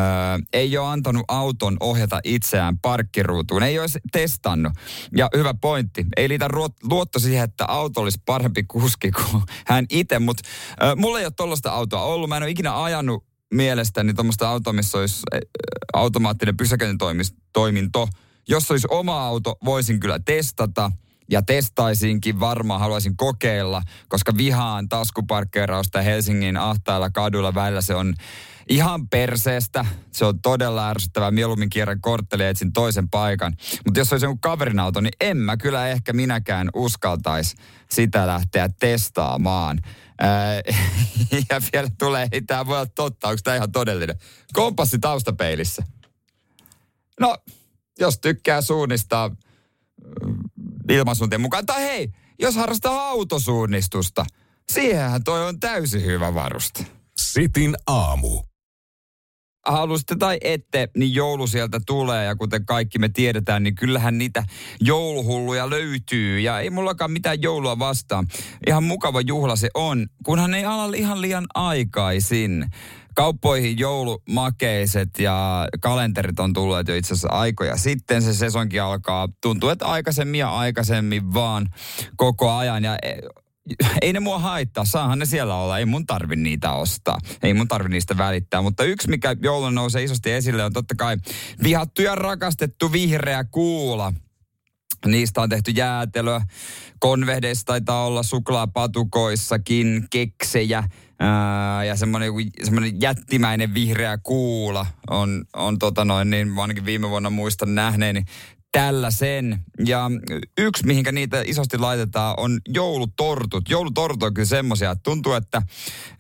ei 0.53 0.79
ole 0.79 0.89
antanut 0.89 1.25
auton 1.29 1.77
ohjata 1.81 2.21
itseään 2.25 2.79
parkkiruutuun. 2.79 3.63
Ei 3.63 3.79
ole 3.79 3.87
testannut. 4.13 4.73
Ja 5.17 5.31
hyvä 5.37 5.55
pointti. 5.55 6.07
Ei 6.17 6.29
liitä 6.29 6.49
luotto 6.83 7.19
siihen, 7.19 7.45
että 7.45 7.65
auto 7.69 8.01
olisi 8.01 8.23
parempi 8.27 8.63
kuski 8.63 9.11
kuin 9.11 9.43
hän 9.67 9.87
itse. 9.91 10.19
Mutta 10.19 10.43
öö, 10.83 10.97
mulla 10.97 11.19
ei 11.19 11.25
ole 11.25 11.33
tollaista 11.37 11.71
autoa 11.71 12.03
ollut. 12.03 12.29
Mä 12.29 12.37
en 12.37 12.43
ole 12.43 12.51
ikinä 12.51 12.83
ajanut 12.83 13.25
mielestäni 13.55 14.15
tuommoista 14.15 14.49
autoa, 14.49 14.73
missä 14.73 14.99
olisi 14.99 15.23
eh, 15.33 15.41
automaattinen 15.93 16.57
pysäköintitoiminto. 16.57 18.09
Jos 18.49 18.71
olisi 18.71 18.89
oma 18.91 19.27
auto, 19.27 19.55
voisin 19.65 20.01
kyllä 20.01 20.19
testata 20.25 20.91
ja 21.31 21.43
testaisinkin 21.43 22.41
varmaan, 22.41 22.81
haluaisin 22.81 23.17
kokeilla, 23.17 23.83
koska 24.09 24.37
vihaan 24.37 24.89
taskuparkkeerausta 24.89 26.03
Helsingin 26.03 26.57
ahtailla 26.57 27.11
kaduilla 27.11 27.55
välillä 27.55 27.81
se 27.81 27.95
on 27.95 28.15
ihan 28.69 29.09
perseestä. 29.09 29.85
Se 30.13 30.25
on 30.25 30.41
todella 30.41 30.89
ärsyttävää. 30.89 31.31
Mieluummin 31.31 31.71
kierrän 31.71 32.01
kortteli 32.01 32.43
ja 32.43 32.49
etsin 32.49 32.73
toisen 32.73 33.09
paikan. 33.09 33.53
Mutta 33.85 34.01
jos 34.01 34.13
olisi 34.13 34.27
joku 34.27 34.39
kaverin 34.41 34.79
auto, 34.79 35.01
niin 35.01 35.13
en 35.21 35.37
mä 35.37 35.57
kyllä 35.57 35.89
ehkä 35.89 36.13
minäkään 36.13 36.71
uskaltaisi 36.75 37.57
sitä 37.91 38.27
lähteä 38.27 38.69
testaamaan. 38.81 39.79
Ää, 40.19 40.55
ja 41.51 41.61
vielä 41.73 41.89
tulee, 41.99 42.29
ei 42.33 42.43
tämä 42.43 42.67
voi 42.67 42.77
olla 42.77 42.87
totta, 42.87 43.29
onko 43.29 43.41
tämä 43.45 43.57
ihan 43.57 43.73
todellinen. 43.73 44.19
Kompassi 44.53 44.99
taustapeilissä. 44.99 45.83
No, 47.21 47.37
jos 47.99 48.19
tykkää 48.19 48.63
suunnistaa 48.63 49.29
mm, 49.29 49.37
ilmansuuntien 50.89 51.41
mukaan, 51.41 51.67
tai 51.67 51.83
hei, 51.83 52.13
jos 52.39 52.57
harrastaa 52.57 53.09
autosuunnistusta, 53.09 54.25
siihenhän 54.73 55.25
toi 55.25 55.49
on 55.49 55.61
täysin 55.61 56.05
hyvä 56.05 56.35
varuste. 56.35 56.87
Sitin 57.17 57.77
aamu 57.87 58.43
halusitte 59.67 60.17
tai 60.19 60.39
ette, 60.41 60.89
niin 60.97 61.15
joulu 61.15 61.47
sieltä 61.47 61.81
tulee 61.87 62.25
ja 62.25 62.37
kuten 62.37 62.67
kaikki 62.67 62.99
me 62.99 63.09
tiedetään, 63.09 63.63
niin 63.63 63.75
kyllähän 63.75 64.19
niitä 64.19 64.45
jouluhulluja 64.81 65.71
löytyy 65.71 66.41
ja 66.41 66.61
ei 66.61 66.71
mullakaan 66.71 67.11
mitään 67.11 67.43
joulua 67.43 67.79
vastaan. 67.79 68.27
Ihan 68.67 68.85
mukava 68.85 69.21
juhla 69.21 69.57
se 69.57 69.69
on, 69.75 70.07
kunhan 70.25 70.55
ei 70.55 70.65
ala 70.65 70.97
ihan 70.97 71.21
liian 71.21 71.47
aikaisin. 71.55 72.67
Kauppoihin 73.15 73.79
joulumakeiset 73.79 75.19
ja 75.19 75.69
kalenterit 75.81 76.41
on 76.41 76.53
tulleet 76.53 76.89
jo 76.89 76.95
itse 76.95 77.15
asiassa 77.15 77.29
aikoja 77.29 77.77
sitten. 77.77 78.23
Se 78.23 78.35
sesonkin 78.35 78.83
alkaa, 78.83 79.29
tuntuu, 79.43 79.69
että 79.69 79.87
aikaisemmin 79.87 80.41
ja 80.41 80.57
aikaisemmin 80.57 81.35
vaan 81.35 81.67
koko 82.17 82.51
ajan. 82.51 82.85
Ja 82.85 82.99
ei 84.03 84.13
ne 84.13 84.21
mua 84.21 84.39
haittaa, 84.39 84.85
saahan 84.85 85.19
ne 85.19 85.27
siellä 85.27 85.55
olla, 85.55 85.79
ei 85.79 85.87
mun 85.87 86.07
tarvi 86.07 86.37
niitä 86.37 86.73
ostaa, 86.73 87.19
ei 87.43 87.55
mun 87.55 87.69
tarvi 87.69 87.89
niistä 87.89 88.19
välittää. 88.19 88.63
Mutta 88.63 88.85
yksi, 88.85 89.11
mikä 89.11 89.37
joulun 89.43 89.75
nousee 89.75 90.03
isosti 90.03 90.33
esille, 90.33 90.65
on 90.65 90.73
totta 90.73 90.95
kai 90.95 91.17
vihattu 91.63 92.03
ja 92.03 92.15
rakastettu 92.15 92.93
vihreä 92.93 93.45
kuula. 93.45 94.13
Niistä 95.07 95.41
on 95.43 95.49
tehty 95.49 95.71
jäätelöä. 95.71 96.41
Konvehdeissa 96.99 97.65
taitaa 97.67 98.07
olla 98.07 98.23
suklaapatukoissakin 98.23 100.07
keksejä. 100.11 100.85
Ää, 101.19 101.85
ja 101.85 101.97
semmoinen, 101.97 102.33
semmoinen 102.65 103.01
jättimäinen 103.01 103.75
vihreä 103.75 104.19
kuula 104.19 104.87
on, 105.11 105.45
on 105.57 105.79
tota 105.79 106.05
noin, 106.05 106.31
niin 106.31 106.59
ainakin 106.59 106.85
viime 106.85 107.09
vuonna 107.09 107.31
muistan 107.31 107.75
nähneeni 107.75 108.25
tällä 108.77 109.11
sen. 109.11 109.65
Ja 109.87 110.11
yksi, 110.59 110.87
mihinkä 110.87 111.13
niitä 111.13 111.43
isosti 111.47 111.79
laitetaan, 111.79 112.35
on 112.39 112.61
joulutortut. 112.69 113.69
Joulutortut 113.69 114.23
on 114.23 114.35
kyllä 114.35 114.47
semmoisia, 114.47 114.91
että 114.91 115.03
tuntuu, 115.03 115.33
että 115.33 115.63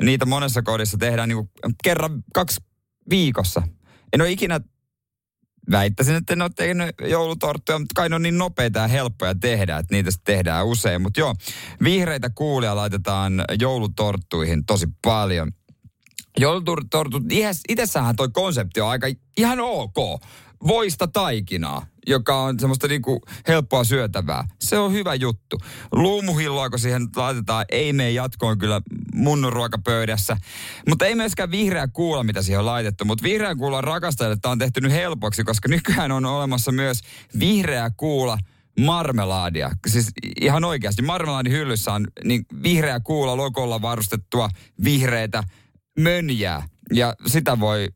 niitä 0.03 0.27
monessa 0.27 0.63
kodissa 0.63 0.99
tehdään 0.99 1.29
niinku 1.29 1.51
kerran, 1.85 2.25
kaksi 2.35 2.61
viikossa. 3.11 3.63
En 4.13 4.21
ole 4.21 4.31
ikinä 4.31 4.61
väittäisin, 5.71 6.15
että 6.15 6.33
en 6.33 6.43
ole 6.43 6.51
tehnyt 6.57 6.95
joulutorttuja, 7.09 7.79
mutta 7.79 7.93
kai 7.95 8.09
ne 8.09 8.15
on 8.15 8.23
niin 8.23 8.39
nopeita 8.39 8.79
ja 8.79 8.89
helppoja 8.89 9.35
tehdä, 9.35 9.77
että 9.77 9.95
niitä 9.95 10.11
tehdään 10.25 10.67
usein. 10.67 11.03
Mutta 11.03 11.21
joo, 11.21 11.35
vihreitä 11.85 12.31
kuulia 12.35 12.77
laitetaan 12.77 13.45
joulutorttuihin 13.61 14.67
tosi 14.67 14.87
paljon. 15.05 15.53
Joulutortut, 16.39 17.23
itsessähän 17.69 18.17
toi 18.17 18.29
konsepti 18.33 18.81
on 18.81 18.89
aika 18.89 19.07
ihan 19.37 19.61
ok. 19.61 20.23
Voista 20.67 21.07
taikinaa 21.07 21.87
joka 22.07 22.43
on 22.43 22.61
semmoista 22.61 22.89
niinku 22.89 23.21
helppoa 23.49 23.85
syötävää. 23.85 24.49
Se 24.61 24.79
on 24.79 24.93
hyvä 24.93 25.15
juttu. 25.15 25.59
Luumuhilloa, 25.93 26.71
kun 26.71 26.79
siihen 26.79 27.09
laitetaan, 27.17 27.65
ei 27.69 27.93
mene 27.93 28.11
jatkoon 28.11 28.59
kyllä 28.59 28.81
mun 29.15 29.53
ruokapöydässä. 29.53 30.37
Mutta 30.89 31.07
ei 31.07 31.15
myöskään 31.15 31.51
vihreä 31.51 31.89
kuula, 31.89 32.25
mitä 32.25 32.43
siihen 32.43 32.59
on 32.59 32.67
laitettu. 32.67 33.05
Mutta 33.05 33.23
vihreä 33.23 33.55
kuula 33.55 33.81
rakastajille 33.81 34.37
tämä 34.43 34.53
on 34.53 34.59
tehty 34.59 34.81
nyt 34.81 34.93
helpoksi, 34.93 35.45
koska 35.45 35.69
nykyään 35.69 36.13
on 36.13 36.25
olemassa 36.25 36.73
myös 36.73 37.01
vihreä 37.39 37.91
kuula 37.97 38.39
marmelaadia. 38.81 39.71
Siis 39.87 40.11
ihan 40.41 40.65
oikeasti 40.65 41.03
marmelaadin 41.03 41.53
hyllyssä 41.53 41.93
on 41.93 42.07
niin 42.25 42.47
vihreä 42.63 43.01
kuula 43.01 43.37
logolla 43.37 43.83
varustettua 43.83 44.49
vihreitä 44.85 45.43
mönjää. 45.99 46.69
Ja 46.93 47.15
sitä 47.27 47.61
voi 47.61 47.89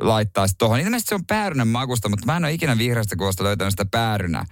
laittaa 0.00 0.46
tuohon. 0.58 0.80
Ilmeisesti 0.80 1.08
se 1.08 1.14
on 1.14 1.26
päärynän 1.26 1.68
makusta, 1.68 2.08
mutta 2.08 2.26
mä 2.26 2.36
en 2.36 2.44
ole 2.44 2.52
ikinä 2.52 2.78
vihreästä 2.78 3.16
kuosta 3.16 3.44
löytänyt 3.44 3.72
sitä 3.72 3.86
päärynää. 3.90 4.44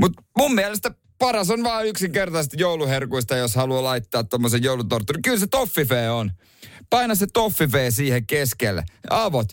Mutta 0.00 0.22
mun 0.38 0.54
mielestä 0.54 0.94
paras 1.18 1.50
on 1.50 1.64
vaan 1.64 1.86
yksinkertaisesti 1.86 2.56
jouluherkuista, 2.60 3.36
jos 3.36 3.54
haluaa 3.54 3.84
laittaa 3.84 4.24
tuommoisen 4.24 4.62
joulutortturin. 4.62 5.22
Kyllä 5.22 5.38
se 5.38 5.46
toffifee 5.46 6.10
on. 6.10 6.30
Paina 6.90 7.14
se 7.14 7.26
toffifee 7.32 7.90
siihen 7.90 8.26
keskelle. 8.26 8.84
Avot. 9.10 9.48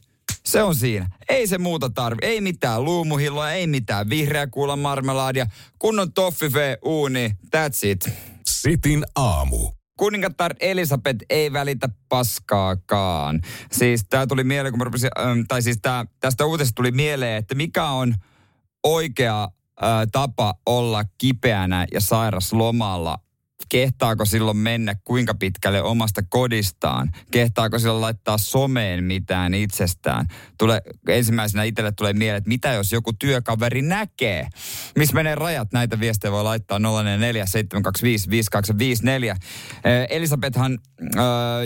Se 0.46 0.64
on 0.64 0.76
siinä. 0.76 1.08
Ei 1.30 1.48
se 1.48 1.58
muuta 1.58 1.90
tarvi. 1.90 2.20
Ei 2.22 2.42
mitään 2.42 2.86
luumuhilloa, 2.86 3.52
ei 3.52 3.68
mitään 3.68 4.10
vihreä 4.10 4.48
kuulan 4.48 4.80
marmelaadia. 4.80 5.48
Kunnon 5.80 6.14
toffifee 6.14 6.78
uuni. 6.86 7.32
That's 7.56 7.88
it. 7.88 8.10
Sitin 8.46 9.06
aamu 9.16 9.72
kuningatar 10.02 10.56
Elisabeth 10.60 11.26
ei 11.30 11.54
välitä 11.54 11.90
paskaakaan. 12.10 13.42
Siis 13.72 14.06
tämä 14.10 14.28
tuli 14.28 14.44
mieleen, 14.44 14.72
kun 14.72 14.78
mä 14.78 14.84
rupesin, 14.84 15.10
tai 15.48 15.62
siis 15.62 15.78
tää, 15.82 16.06
tästä 16.20 16.46
uutisesta 16.46 16.76
tuli 16.76 16.92
mieleen, 16.92 17.38
että 17.38 17.56
mikä 17.56 17.86
on 17.86 18.16
oikea 18.84 19.50
ää, 19.82 20.06
tapa 20.12 20.54
olla 20.66 21.04
kipeänä 21.18 21.86
ja 21.94 22.02
sairas 22.02 22.54
lomalla 22.54 23.18
kehtaako 23.70 24.26
silloin 24.26 24.58
mennä 24.58 24.96
kuinka 25.04 25.34
pitkälle 25.34 25.82
omasta 25.82 26.22
kodistaan? 26.30 27.12
Kehtaako 27.32 27.80
silloin 27.80 28.02
laittaa 28.02 28.38
someen 28.38 29.04
mitään 29.04 29.54
itsestään? 29.54 30.28
Tule, 30.58 30.82
ensimmäisenä 31.08 31.64
itselle 31.64 31.92
tulee 31.92 32.14
mieleen, 32.14 32.38
että 32.38 32.48
mitä 32.48 32.74
jos 32.74 32.92
joku 32.92 33.14
työkaveri 33.14 33.82
näkee? 33.82 34.48
Missä 34.98 35.16
menee 35.16 35.36
rajat? 35.36 35.68
Näitä 35.74 36.00
viestejä 36.00 36.32
voi 36.32 36.44
laittaa 36.44 36.80
044 36.80 37.46
725 37.46 38.30
5254. 38.30 39.36
Elisabethan 40.10 40.80
äh, 41.02 41.22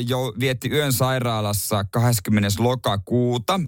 jo 0.07 0.33
vietti 0.39 0.69
yön 0.69 0.93
sairaalassa 0.93 1.83
20. 1.91 2.49
lokakuuta. 2.59 3.59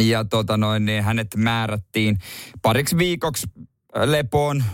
Ja 0.00 0.24
tota 0.24 0.56
noin, 0.56 0.84
niin 0.84 1.02
hänet 1.02 1.28
määrättiin 1.36 2.18
pariksi 2.62 2.98
viikoksi 2.98 3.46
lepoon. 4.04 4.64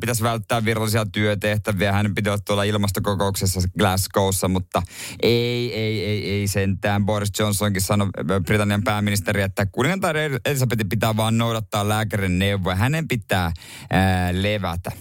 Pitäisi 0.00 0.22
välttää 0.22 0.64
virallisia 0.64 1.06
työtehtäviä. 1.06 1.92
Hän 1.92 2.14
piti 2.14 2.30
olla 2.30 2.38
tuolla 2.46 2.62
ilmastokokouksessa 2.62 3.60
Glasgowssa, 3.78 4.48
mutta 4.48 4.82
ei, 5.22 5.74
ei, 5.74 6.04
ei, 6.04 6.30
ei 6.30 6.48
sentään. 6.48 7.06
Boris 7.06 7.30
Johnsonkin 7.38 7.82
sanoi, 7.82 8.08
Britannian 8.46 8.84
pääministeri, 8.84 9.42
että 9.42 9.66
kuningatar 9.66 10.16
Elisabeth 10.44 10.88
pitää 10.88 11.16
vaan 11.16 11.38
noudattaa 11.38 11.88
lääkärin 11.88 12.38
neuvoja. 12.38 12.76
Hänen 12.76 13.08
pitää 13.08 13.52
ää, 13.90 14.42
levätä. 14.42 14.92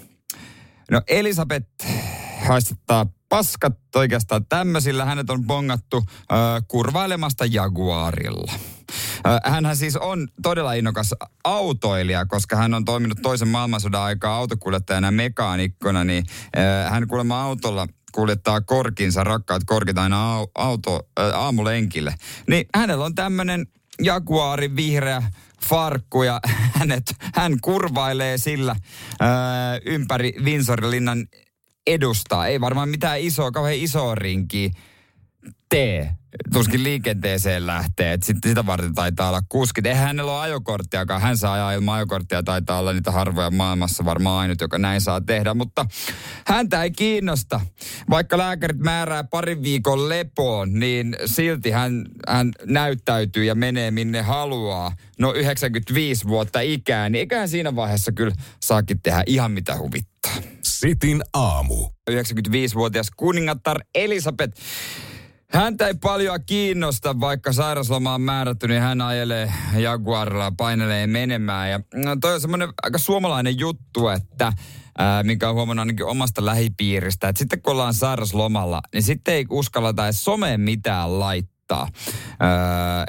No 0.92 1.02
Elisabeth 1.08 1.86
haistattaa 2.48 3.06
paskat 3.30 3.78
oikeastaan 3.96 4.46
tämmöisillä. 4.50 5.06
Hänet 5.06 5.30
on 5.30 5.44
bongattu 5.44 5.98
äh, 5.98 6.38
kurvailemasta 6.68 7.46
Jaguarilla. 7.46 8.54
Hänhän 9.44 9.78
siis 9.78 9.96
on 9.96 10.28
todella 10.42 10.74
innokas 10.74 11.16
autoilija, 11.44 12.26
koska 12.26 12.56
hän 12.56 12.74
on 12.74 12.86
toiminut 12.86 13.18
toisen 13.22 13.48
maailmansodan 13.48 14.02
aikaa 14.02 14.36
autokuljettajana 14.38 15.12
mekaanikkona, 15.12 16.04
niin 16.04 16.24
hän 16.90 17.08
kuulemma 17.08 17.42
autolla 17.42 17.88
kuljettaa 18.12 18.62
korkinsa, 18.62 19.24
rakkaat 19.24 19.64
korkit 19.66 19.98
aina 19.98 20.46
auto, 20.56 21.10
aamulenkille. 21.34 22.16
Niin 22.48 22.66
hänellä 22.76 23.06
on 23.06 23.16
tämmöinen 23.16 23.68
Jaguarin 24.02 24.76
vihreä 24.76 25.24
farkku 25.70 26.24
ja 26.24 26.40
hänet, 26.80 27.16
hän 27.36 27.58
kurvailee 27.62 28.38
sillä 28.38 28.76
ää, 29.20 29.80
ympäri 29.86 30.34
Windsorlinnan 30.44 31.28
edustaa. 31.88 32.48
Ei 32.48 32.62
varmaan 32.62 32.90
mitään 32.90 33.20
isoa, 33.20 33.52
kauhean 33.52 33.78
isoa 33.78 34.16
rinkiä 34.16 34.70
tee. 35.70 36.18
Tuskin 36.54 36.84
liikenteeseen 36.84 37.68
lähtee. 37.68 38.14
Et 38.14 38.24
sit, 38.24 38.38
sitä 38.44 38.66
varten 38.66 38.94
taitaa 38.94 39.30
olla 39.30 39.42
kuskit. 39.50 39.86
Eihän 39.86 40.08
hänellä 40.08 40.32
ole 40.32 40.42
ajokorttiakaan. 40.42 41.22
Hän 41.22 41.38
saa 41.38 41.54
ajaa 41.54 41.74
ilman 41.74 41.96
ajokorttia. 41.96 42.44
Taitaa 42.44 42.80
olla 42.80 42.94
niitä 42.94 43.12
harvoja 43.12 43.52
maailmassa 43.52 44.06
varmaan 44.06 44.40
ainut, 44.40 44.62
joka 44.62 44.78
näin 44.78 45.02
saa 45.02 45.22
tehdä. 45.22 45.54
Mutta 45.54 45.86
häntä 46.48 46.84
ei 46.84 46.92
kiinnosta. 46.92 47.62
Vaikka 48.10 48.38
lääkärit 48.38 48.78
määrää 48.78 49.24
parin 49.24 49.64
viikon 49.64 50.10
lepoon, 50.10 50.80
niin 50.80 51.16
silti 51.26 51.72
hän, 51.72 52.06
hän 52.28 52.52
näyttäytyy 52.66 53.44
ja 53.44 53.56
menee 53.56 53.92
minne 53.92 54.22
haluaa. 54.22 54.92
No 55.20 55.34
95 55.34 56.28
vuotta 56.28 56.60
ikää, 56.60 57.10
niin 57.10 57.20
eiköhän 57.20 57.50
siinä 57.50 57.76
vaiheessa 57.76 58.12
kyllä 58.12 58.36
saakin 58.64 59.02
tehdä 59.02 59.24
ihan 59.26 59.52
mitä 59.52 59.78
huvittaa. 59.78 60.36
Sitin 60.62 61.24
aamu. 61.34 61.90
95-vuotias 62.12 63.12
kuningattar 63.18 63.82
Elisabeth 63.96 64.62
Häntä 65.52 65.88
ei 65.88 65.94
paljon 65.94 66.40
kiinnosta, 66.46 67.20
vaikka 67.20 67.54
sairasloma 67.54 68.14
on 68.14 68.22
määrätty, 68.22 68.68
niin 68.68 68.82
hän 68.82 69.02
ajelee 69.02 69.54
Jaguarilla, 69.78 70.52
painelee 70.58 71.08
menemään. 71.08 71.70
Ja 71.70 71.80
no, 71.94 72.16
toi 72.22 72.34
on 72.34 72.42
semmoinen 72.42 72.70
aika 72.84 72.98
suomalainen 72.98 73.60
juttu, 73.60 74.08
että 74.08 74.54
ää, 74.98 75.24
minkä 75.24 75.50
on 75.50 75.56
huomannut 75.56 75.82
ainakin 75.82 76.06
omasta 76.06 76.46
lähipiiristä, 76.46 77.30
että 77.30 77.40
sitten 77.40 77.62
kun 77.62 77.72
ollaan 77.74 77.94
sairaslomalla, 77.94 78.82
niin 78.94 79.04
sitten 79.04 79.34
ei 79.34 79.46
uskalleta 79.50 80.06
edes 80.06 80.24
someen 80.24 80.62
mitään 80.62 81.20
laittaa. 81.20 81.57
Öö, 81.76 81.88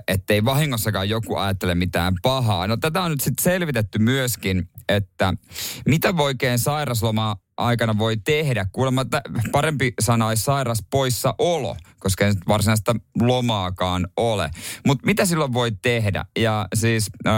ettei 0.08 0.44
vahingossakaan 0.44 1.08
joku 1.08 1.36
ajattele 1.36 1.74
mitään 1.74 2.14
pahaa. 2.22 2.66
No 2.66 2.76
tätä 2.76 3.02
on 3.02 3.10
nyt 3.10 3.20
sitten 3.20 3.42
selvitetty 3.42 3.98
myöskin, 3.98 4.68
että 4.88 5.34
mitä 5.86 6.16
voi 6.16 6.24
oikein 6.24 6.58
sairasloma 6.58 7.36
aikana 7.56 7.98
voi 7.98 8.16
tehdä. 8.16 8.66
Kuulemma 8.72 9.04
parempi 9.52 9.92
sana 10.00 10.26
olisi 10.26 10.42
sairas 10.42 10.78
poissa 10.90 11.34
olo, 11.38 11.76
koska 11.98 12.26
ei 12.26 12.32
varsinaista 12.48 12.96
lomaakaan 13.20 14.08
ole. 14.16 14.50
Mutta 14.86 15.06
mitä 15.06 15.24
silloin 15.24 15.52
voi 15.52 15.72
tehdä? 15.82 16.24
Ja 16.38 16.68
siis... 16.74 17.10
Öö, 17.26 17.32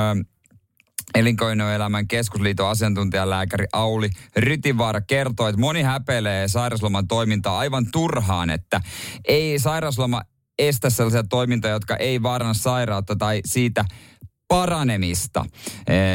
Elinkeinoelämän 1.14 2.08
keskusliiton 2.08 2.68
asiantuntijalääkäri 2.68 3.66
Auli 3.72 4.10
Rytivaara 4.36 5.00
kertoo, 5.00 5.48
että 5.48 5.60
moni 5.60 5.82
häpeilee 5.82 6.48
sairasloman 6.48 7.08
toimintaa 7.08 7.58
aivan 7.58 7.86
turhaan, 7.92 8.50
että 8.50 8.80
ei 9.28 9.58
sairasloma 9.58 10.22
estä 10.68 10.90
sellaisia 10.90 11.24
toimintoja, 11.24 11.74
jotka 11.74 11.96
ei 11.96 12.22
vaaranna 12.22 12.54
sairautta 12.54 13.16
tai 13.16 13.40
siitä 13.44 13.84
paranemista. 14.48 15.44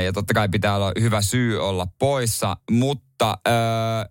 Ja 0.05 0.13
totta 0.13 0.33
kai 0.33 0.49
pitää 0.49 0.75
olla 0.75 0.91
hyvä 0.99 1.21
syy 1.21 1.67
olla 1.67 1.87
poissa, 1.99 2.57
mutta 2.71 3.37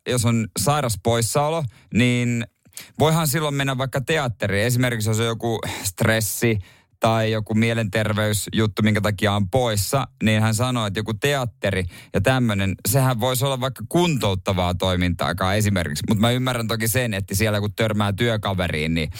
jos 0.08 0.24
on 0.24 0.46
sairas 0.58 0.98
poissaolo, 1.02 1.64
niin 1.94 2.44
voihan 2.98 3.28
silloin 3.28 3.54
mennä 3.54 3.78
vaikka 3.78 4.00
teatteriin. 4.00 4.66
Esimerkiksi 4.66 5.10
jos 5.10 5.20
on 5.20 5.26
joku 5.26 5.60
stressi 5.82 6.58
tai 7.00 7.32
joku 7.32 7.54
mielenterveysjuttu, 7.54 8.82
minkä 8.82 9.00
takia 9.00 9.32
on 9.32 9.50
poissa, 9.50 10.08
niin 10.22 10.42
hän 10.42 10.54
sanoi, 10.54 10.86
että 10.88 11.00
joku 11.00 11.14
teatteri 11.14 11.84
ja 12.14 12.20
tämmöinen, 12.20 12.74
sehän 12.88 13.20
voisi 13.20 13.44
olla 13.44 13.60
vaikka 13.60 13.84
kuntouttavaa 13.88 14.74
toimintaa 14.74 15.54
esimerkiksi. 15.56 16.02
Mutta 16.08 16.20
mä 16.20 16.30
ymmärrän 16.30 16.68
toki 16.68 16.88
sen, 16.88 17.14
että 17.14 17.34
siellä 17.34 17.60
kun 17.60 17.74
törmää 17.74 18.12
työkaveriin, 18.12 18.94
niin 18.94 19.10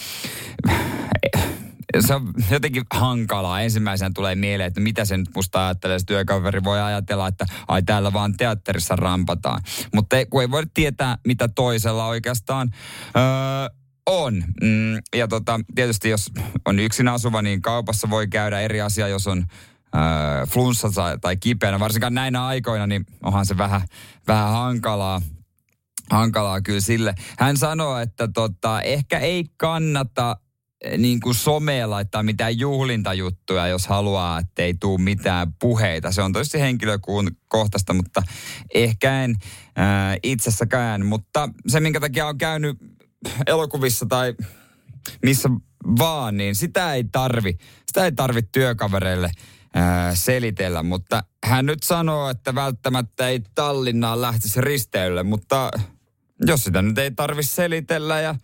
se 1.99 2.15
on 2.15 2.33
jotenkin 2.51 2.83
hankalaa. 2.93 3.61
Ensimmäisenä 3.61 4.11
tulee 4.15 4.35
mieleen, 4.35 4.67
että 4.67 4.81
mitä 4.81 5.05
se 5.05 5.17
nyt 5.17 5.29
musta 5.35 5.65
ajattelee. 5.65 5.99
Se 5.99 6.05
työkaveri 6.05 6.63
voi 6.63 6.81
ajatella, 6.81 7.27
että 7.27 7.45
ai 7.67 7.83
täällä 7.83 8.13
vaan 8.13 8.37
teatterissa 8.37 8.95
rampataan. 8.95 9.61
Mutta 9.93 10.15
kun 10.29 10.41
ei 10.41 10.51
voi 10.51 10.63
tietää, 10.73 11.17
mitä 11.27 11.47
toisella 11.47 12.07
oikeastaan 12.07 12.69
öö, 13.15 13.23
on. 14.05 14.43
Mm, 14.61 14.95
ja 15.15 15.27
tota, 15.27 15.59
tietysti 15.75 16.09
jos 16.09 16.31
on 16.65 16.79
yksin 16.79 17.07
asuva, 17.07 17.41
niin 17.41 17.61
kaupassa 17.61 18.09
voi 18.09 18.27
käydä 18.27 18.59
eri 18.59 18.81
asia, 18.81 19.07
jos 19.07 19.27
on 19.27 19.45
öö, 19.95 20.45
flunssa 20.45 20.89
tai 21.21 21.37
kipeänä. 21.37 21.79
Varsinkaan 21.79 22.13
näinä 22.13 22.45
aikoina, 22.45 22.87
niin 22.87 23.05
onhan 23.23 23.45
se 23.45 23.57
vähän, 23.57 23.81
vähän 24.27 24.51
hankalaa 24.51 25.21
hankalaa 26.11 26.61
kyllä 26.61 26.81
sille. 26.81 27.15
Hän 27.39 27.57
sanoi, 27.57 28.03
että 28.03 28.27
tota, 28.27 28.81
ehkä 28.81 29.19
ei 29.19 29.45
kannata 29.57 30.37
niin 30.97 31.19
kuin 31.19 31.35
someen 31.35 31.89
laittaa 31.89 32.23
mitään 32.23 32.59
juhlintajuttuja, 32.59 33.67
jos 33.67 33.87
haluaa, 33.87 34.39
että 34.39 34.61
ei 34.61 34.73
tule 34.73 35.01
mitään 35.01 35.53
puheita. 35.59 36.11
Se 36.11 36.21
on 36.21 36.33
tosi 36.33 36.59
henkilökuun 36.59 37.31
kohtaista, 37.47 37.93
mutta 37.93 38.23
ehkä 38.73 39.23
en 39.23 39.35
ää, 39.75 40.17
itsessäkään. 40.23 41.05
Mutta 41.05 41.49
se, 41.67 41.79
minkä 41.79 41.99
takia 41.99 42.27
on 42.27 42.37
käynyt 42.37 42.77
elokuvissa 43.47 44.05
tai 44.05 44.33
missä 45.23 45.49
vaan, 45.99 46.37
niin 46.37 46.55
sitä 46.55 46.93
ei 46.93 47.03
tarvi, 47.03 47.57
sitä 47.87 48.05
ei 48.05 48.11
tarvi 48.11 48.41
työkavereille 48.41 49.31
ää, 49.73 50.15
selitellä. 50.15 50.83
Mutta 50.83 51.23
hän 51.45 51.65
nyt 51.65 51.83
sanoo, 51.83 52.29
että 52.29 52.55
välttämättä 52.55 53.27
ei 53.27 53.41
Tallinnaan 53.55 54.21
lähtisi 54.21 54.61
risteylle, 54.61 55.23
mutta 55.23 55.71
jos 56.47 56.63
sitä 56.63 56.81
nyt 56.81 56.97
ei 56.97 57.11
tarvi 57.11 57.43
selitellä 57.43 58.21
ja 58.21 58.35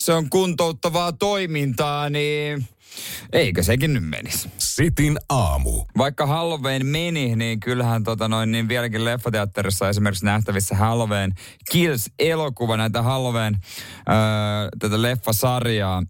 se 0.00 0.12
on 0.12 0.30
kuntouttavaa 0.30 1.12
toimintaa, 1.12 2.10
niin 2.10 2.68
eikö 3.32 3.62
sekin 3.62 3.94
nyt 3.94 4.08
menisi? 4.08 4.50
Sitin 4.58 5.18
aamu. 5.28 5.84
Vaikka 5.98 6.26
Halloween 6.26 6.86
meni, 6.86 7.36
niin 7.36 7.60
kyllähän 7.60 8.04
tota 8.04 8.28
noin, 8.28 8.52
niin 8.52 8.68
vieläkin 8.68 9.04
leffateatterissa 9.04 9.88
esimerkiksi 9.88 10.24
nähtävissä 10.24 10.74
Halloween 10.74 11.34
Kills-elokuva, 11.70 12.76
näitä 12.76 13.02
Halloween 13.02 13.54
öö, 13.54 14.68
tätä 14.78 15.02
leffasarjaa 15.02 16.02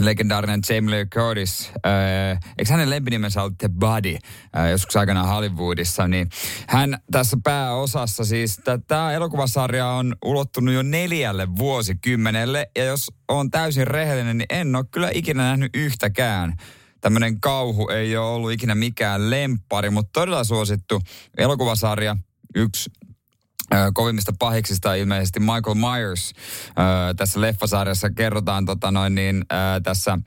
legendaarinen 0.00 0.60
Jamie 0.68 0.90
Lee 0.90 1.06
Curtis, 1.06 1.72
äh, 1.86 2.40
eikö 2.58 2.72
hänen 2.72 2.90
lempinimensä 2.90 3.42
ollut 3.42 3.58
The 3.58 3.68
Body, 3.68 4.16
äh, 4.56 4.70
joskus 4.70 4.96
aikanaan 4.96 5.28
Hollywoodissa, 5.28 6.08
niin 6.08 6.28
hän 6.68 6.98
tässä 7.12 7.36
pääosassa 7.44 8.24
siis, 8.24 8.60
tämä 8.88 9.12
elokuvasarja 9.12 9.86
on 9.86 10.16
ulottunut 10.24 10.74
jo 10.74 10.82
neljälle 10.82 11.56
vuosikymmenelle, 11.56 12.70
ja 12.76 12.84
jos 12.84 13.12
on 13.28 13.50
täysin 13.50 13.86
rehellinen, 13.86 14.38
niin 14.38 14.46
en 14.50 14.76
ole 14.76 14.84
kyllä 14.90 15.10
ikinä 15.14 15.42
nähnyt 15.42 15.70
yhtäkään 15.74 16.56
tämmöinen 17.00 17.40
kauhu 17.40 17.88
ei 17.88 18.16
ole 18.16 18.26
ollut 18.26 18.52
ikinä 18.52 18.74
mikään 18.74 19.30
lempari, 19.30 19.90
mutta 19.90 20.20
todella 20.20 20.44
suosittu 20.44 21.00
elokuvasarja. 21.38 22.16
Yksi 22.54 22.90
kovimmista 23.94 24.32
pahiksista 24.38 24.94
ilmeisesti 24.94 25.40
Michael 25.40 25.74
Myers. 25.74 26.32
Tässä 27.16 27.40
leffasarjassa 27.40 28.10
kerrotaan 28.10 28.64
tota 28.64 28.90
noin 28.90 29.14
niin, 29.14 29.44
tässä 29.82 30.18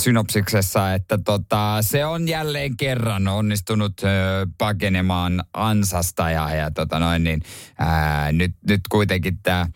synopsiksessa, 0.00 0.94
että 0.94 1.18
tota, 1.18 1.78
se 1.80 2.06
on 2.06 2.28
jälleen 2.28 2.76
kerran 2.76 3.28
onnistunut 3.28 3.92
ö, 4.02 4.06
pakenemaan 4.58 5.44
ansasta 5.52 6.30
ja, 6.30 6.54
ja 6.54 6.70
tota 6.70 6.98
noin, 6.98 7.24
niin, 7.24 7.42
ää, 7.78 8.32
nyt, 8.32 8.54
nyt 8.68 8.80
kuitenkin 8.90 9.38
tämä 9.42 9.66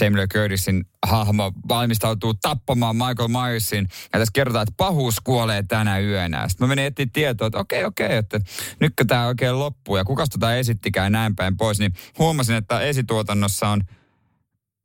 Jamie 0.00 0.18
Lee 0.18 0.26
Curtisin 0.26 0.84
hahmo 1.06 1.52
valmistautuu 1.68 2.34
tappamaan 2.34 2.96
Michael 2.96 3.28
Myersin. 3.28 3.88
Ja 4.12 4.18
tässä 4.18 4.32
kerrotaan, 4.32 4.62
että 4.62 4.74
pahuus 4.76 5.20
kuolee 5.24 5.62
tänä 5.62 5.98
yönä. 5.98 6.48
Sitten 6.48 6.68
mä 6.68 6.68
menin 6.68 6.86
etsiä 6.86 7.06
tietoa, 7.12 7.46
että 7.46 7.58
okei, 7.58 7.84
okei, 7.84 8.16
että 8.16 8.40
nytkö 8.80 9.04
tämä 9.04 9.26
oikein 9.26 9.58
loppuu 9.58 9.96
ja 9.96 10.04
kuka 10.04 10.26
tota 10.26 10.54
esittikään 10.54 11.12
näin 11.12 11.36
päin 11.36 11.56
pois, 11.56 11.78
niin 11.78 11.92
huomasin, 12.18 12.56
että 12.56 12.80
esituotannossa 12.80 13.68
on 13.68 13.82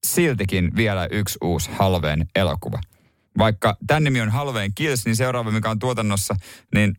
siltikin 0.07 0.75
vielä 0.75 1.07
yksi 1.11 1.37
uusi 1.41 1.69
Halveen 1.71 2.25
elokuva 2.35 2.79
vaikka 3.37 3.77
tämän 3.87 4.03
nimi 4.03 4.21
on 4.21 4.29
Halloween 4.29 4.71
Kills, 4.75 5.05
niin 5.05 5.15
seuraava, 5.15 5.51
mikä 5.51 5.69
on 5.69 5.79
tuotannossa, 5.79 6.35
niin 6.75 6.95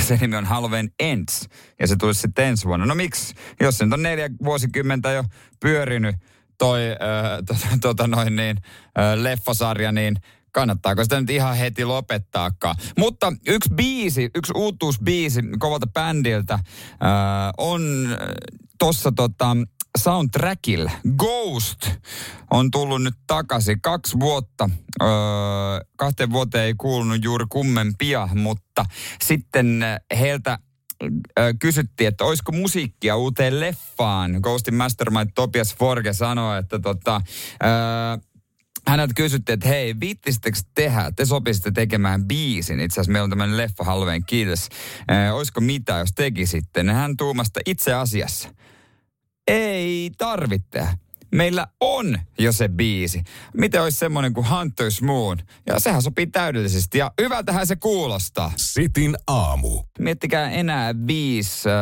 se 0.00 0.18
nimi 0.20 0.36
on 0.36 0.44
Halloween 0.44 0.90
Ends. 1.00 1.48
Ja 1.80 1.86
se 1.86 1.96
tulisi 1.96 2.20
sitten 2.20 2.44
ensi 2.44 2.66
vuonna. 2.66 2.86
No 2.86 2.94
miksi? 2.94 3.34
Jos 3.60 3.78
se 3.78 3.84
nyt 3.84 3.92
on 3.92 4.02
neljä 4.02 4.30
vuosikymmentä 4.44 5.10
jo 5.10 5.24
pyörinyt 5.60 6.16
toi 6.58 6.80
äh, 6.90 6.96
tota, 7.46 7.68
tota 7.80 8.06
noin 8.06 8.36
niin, 8.36 8.56
äh, 8.98 9.22
leffasarja, 9.22 9.92
niin 9.92 10.16
kannattaako 10.52 11.02
sitä 11.02 11.20
nyt 11.20 11.30
ihan 11.30 11.56
heti 11.56 11.84
lopettaakaan. 11.84 12.76
Mutta 12.98 13.32
yksi 13.46 13.70
biisi, 13.74 14.30
yksi 14.34 14.52
uutuusbiisi 14.56 15.42
kovalta 15.58 15.86
bändiltä 15.86 16.54
äh, 16.54 16.60
on 17.58 17.82
tossa 18.78 19.12
tota, 19.12 19.56
soundtrackilla. 19.96 20.90
Ghost 21.16 21.90
on 22.50 22.70
tullut 22.70 23.02
nyt 23.02 23.14
takaisin 23.26 23.80
kaksi 23.80 24.20
vuotta. 24.20 24.70
Öö, 25.02 25.08
kahteen 25.96 26.32
vuoteen 26.32 26.64
ei 26.64 26.74
kuulunut 26.74 27.24
juuri 27.24 27.44
kummempia, 27.48 28.28
mutta 28.34 28.84
sitten 29.22 29.84
heiltä 30.18 30.58
kysyttiin, 31.58 32.08
että 32.08 32.24
olisiko 32.24 32.52
musiikkia 32.52 33.16
uuteen 33.16 33.60
leffaan. 33.60 34.38
Ghostin 34.42 34.74
mastermind 34.74 35.30
Topias 35.34 35.74
Forge 35.74 36.12
sanoi, 36.12 36.58
että 36.58 36.78
tota, 36.78 37.20
öö, 37.62 37.70
häneltä 38.88 39.14
kysyttiin, 39.14 39.54
että 39.54 39.68
hei, 39.68 40.00
viittisittekö 40.00 40.58
tehdä, 40.74 41.12
te 41.16 41.24
sopisitte 41.24 41.70
tekemään 41.70 42.24
biisin. 42.24 42.80
Itse 42.80 42.94
asiassa 42.94 43.12
meillä 43.12 43.24
on 43.24 43.30
tämmöinen 43.30 43.56
leffa 43.56 43.84
Halloween 43.84 44.24
Kills. 44.24 44.68
Öö, 45.10 45.32
olisiko 45.32 45.60
mitä, 45.60 45.98
jos 45.98 46.12
tekisitte? 46.14 46.82
Hän 46.82 47.16
tuumasta 47.16 47.60
itse 47.66 47.94
asiassa 47.94 48.48
ei 49.46 50.10
tarvitse. 50.18 50.88
Meillä 51.34 51.66
on 51.80 52.18
jo 52.38 52.52
se 52.52 52.68
biisi. 52.68 53.22
Miten 53.54 53.82
olisi 53.82 53.98
semmoinen 53.98 54.34
kuin 54.34 54.46
Hunter's 54.46 55.04
Moon? 55.04 55.38
Ja 55.66 55.80
sehän 55.80 56.02
sopii 56.02 56.26
täydellisesti 56.26 56.98
ja 56.98 57.12
hyvältähän 57.20 57.66
se 57.66 57.76
kuulostaa. 57.76 58.52
Sitin 58.56 59.16
aamu. 59.26 59.82
Miettikää 59.98 60.50
enää 60.50 60.94
viisi 61.06 61.68
äh, 61.68 61.74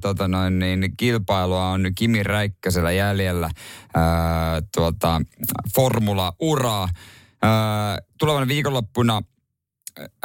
tota 0.00 0.28
noin, 0.28 0.58
niin, 0.58 0.96
kilpailua 0.96 1.70
on 1.70 1.82
nyt 1.82 1.92
Kimi 1.96 2.22
Räikkösellä 2.22 2.92
jäljellä 2.92 3.46
äh, 3.46 3.52
tuota, 4.74 5.20
formula-uraa. 5.74 6.88
Äh, 7.44 8.06
tulevana 8.18 8.48
viikonloppuna 8.48 9.22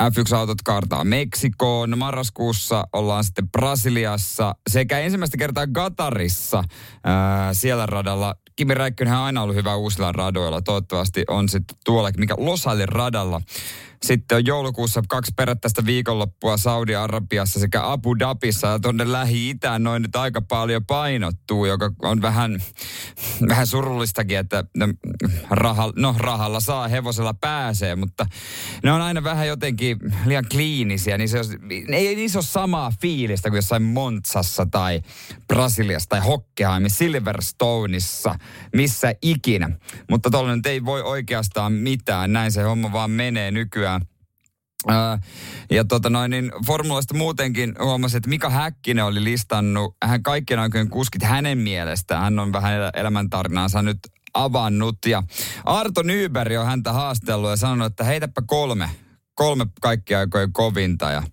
F1-autot 0.02 0.62
kaartaa 0.66 1.04
Meksikoon. 1.04 1.98
Marraskuussa 1.98 2.88
ollaan 2.94 3.24
sitten 3.24 3.50
Brasiliassa 3.50 4.56
sekä 4.70 5.00
ensimmäistä 5.00 5.38
kertaa 5.38 5.68
Gatarissa 5.68 6.64
ää, 7.04 7.54
siellä 7.54 7.86
radalla. 7.86 8.36
Kimi 8.56 8.74
Räikkönen 8.74 9.14
on 9.14 9.20
aina 9.20 9.42
ollut 9.42 9.56
hyvä 9.56 9.76
uusilla 9.76 10.12
radoilla. 10.12 10.62
Toivottavasti 10.62 11.24
on 11.28 11.50
sitten 11.50 11.78
tuolla, 11.86 12.12
mikä 12.18 12.36
Losalin 12.38 12.90
radalla 12.90 13.42
sitten 14.04 14.36
on 14.36 14.46
joulukuussa 14.46 15.04
kaksi 15.08 15.32
perättäistä 15.36 15.86
viikonloppua 15.86 16.58
Saudi-Arabiassa 16.58 17.60
sekä 17.60 17.92
Abu 17.92 18.20
Dhabissa 18.20 18.68
ja 18.68 18.80
tuonne 18.80 19.12
Lähi-Itään 19.12 19.84
noin 19.84 20.02
nyt 20.02 20.16
aika 20.16 20.42
paljon 20.42 20.86
painottuu, 20.86 21.66
joka 21.66 21.92
on 22.02 22.22
vähän, 22.22 22.64
vähän 23.50 23.68
surullistakin, 23.68 24.38
että 24.38 24.64
no, 24.78 24.88
raha, 25.50 25.94
no, 25.96 26.16
rahalla 26.18 26.60
saa, 26.60 26.88
hevosella 26.88 27.34
pääsee, 27.34 27.96
mutta 27.96 28.26
ne 28.84 28.92
on 28.92 29.02
aina 29.02 29.24
vähän 29.24 29.48
jotenkin 29.48 29.98
liian 30.26 30.46
kliinisiä, 30.52 31.18
niin 31.18 31.30
se 31.30 31.40
on, 31.40 31.46
ei 31.88 32.16
niissä 32.16 32.40
ole 32.40 32.46
samaa 32.46 32.92
fiilistä 33.02 33.50
kuin 33.50 33.58
jossain 33.58 33.84
Montsassa 33.84 34.66
tai 34.72 35.02
Brasiliassa 35.48 36.10
tai 36.10 36.20
Hockenheimissa, 36.20 36.98
Silverstoneissa, 36.98 38.36
missä 38.74 39.16
ikinä. 39.22 39.70
Mutta 40.10 40.30
tuolla 40.30 40.56
nyt 40.56 40.66
ei 40.66 40.86
voi 40.86 41.02
oikeastaan 41.02 41.74
mitään, 41.74 42.34
näin 42.34 42.52
se 42.52 42.62
homma 42.62 42.92
vaan 42.92 43.12
menee 43.12 43.52
nykyään 43.52 43.93
Ja 45.72 45.86
tota 45.86 46.10
noin, 46.10 46.32
niin 46.32 46.52
formulasta 46.66 47.14
muutenkin 47.14 47.76
huomasin, 47.80 48.18
että 48.18 48.30
Mika 48.30 48.50
Häkkinen 48.50 49.06
oli 49.06 49.24
listannut, 49.24 49.96
hän 50.04 50.24
kaikkien 50.24 50.60
aikojen 50.60 50.90
kuskit 50.90 51.24
hänen 51.24 51.58
mielestään. 51.58 52.22
Hän 52.22 52.40
on 52.40 52.54
vähän 52.54 52.74
elämäntarinaansa 52.94 53.82
nyt 53.82 54.00
avannut. 54.34 54.98
Ja 55.06 55.24
Arto 55.66 56.04
Nyberg 56.04 56.60
on 56.60 56.66
häntä 56.66 56.94
haastellut 56.94 57.50
ja 57.50 57.56
sanonut, 57.56 57.86
että 57.86 58.04
heitäpä 58.04 58.42
kolme, 58.48 58.90
kolme 59.36 59.66
kaikkia 59.82 60.20
aikojen 60.20 60.54
kovinta. 60.54 61.12
Ja 61.12 61.24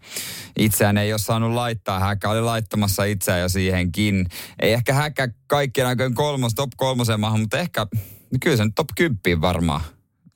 itseään 0.59 0.99
ei 0.99 1.13
ole 1.13 1.19
saanut 1.19 1.53
laittaa. 1.53 2.01
Häkä 2.01 2.31
oli 2.31 2.41
laittamassa 2.41 3.05
itseään 3.05 3.41
jo 3.41 3.49
siihenkin. 3.49 4.27
Ei 4.59 4.73
ehkä 4.73 4.95
Häkä 4.95 5.29
kaikkien 5.47 5.87
aikojen 5.87 6.15
kolmos, 6.15 6.55
top 6.55 6.71
kolmosen 6.77 7.21
maahan, 7.21 7.41
mutta 7.41 7.59
ehkä, 7.59 7.87
kyllä 8.41 8.57
se 8.57 8.65
nyt 8.65 8.75
top 8.75 8.89
kymppiin 8.97 9.41
varmaan 9.41 9.81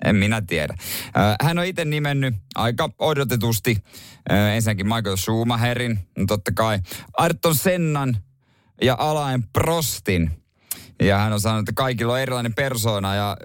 en 0.04 0.16
minä 0.16 0.42
tiedä. 0.46 0.74
Hän 1.42 1.58
on 1.58 1.64
itse 1.64 1.84
nimennyt 1.84 2.34
aika 2.54 2.90
odotetusti 2.98 3.76
ensinnäkin 4.54 4.86
Michael 4.86 5.16
Schumacherin, 5.16 5.98
totta 6.28 6.52
kai 6.52 6.78
Arton 7.16 7.54
Sennan 7.54 8.16
ja 8.82 8.96
Alain 8.98 9.42
Prostin– 9.52 10.30
ja 11.02 11.18
hän 11.18 11.32
on 11.32 11.40
sanonut, 11.40 11.68
että 11.68 11.72
kaikilla 11.82 12.12
on 12.12 12.20
erilainen 12.20 12.54
persoona 12.54 13.14
ja, 13.14 13.36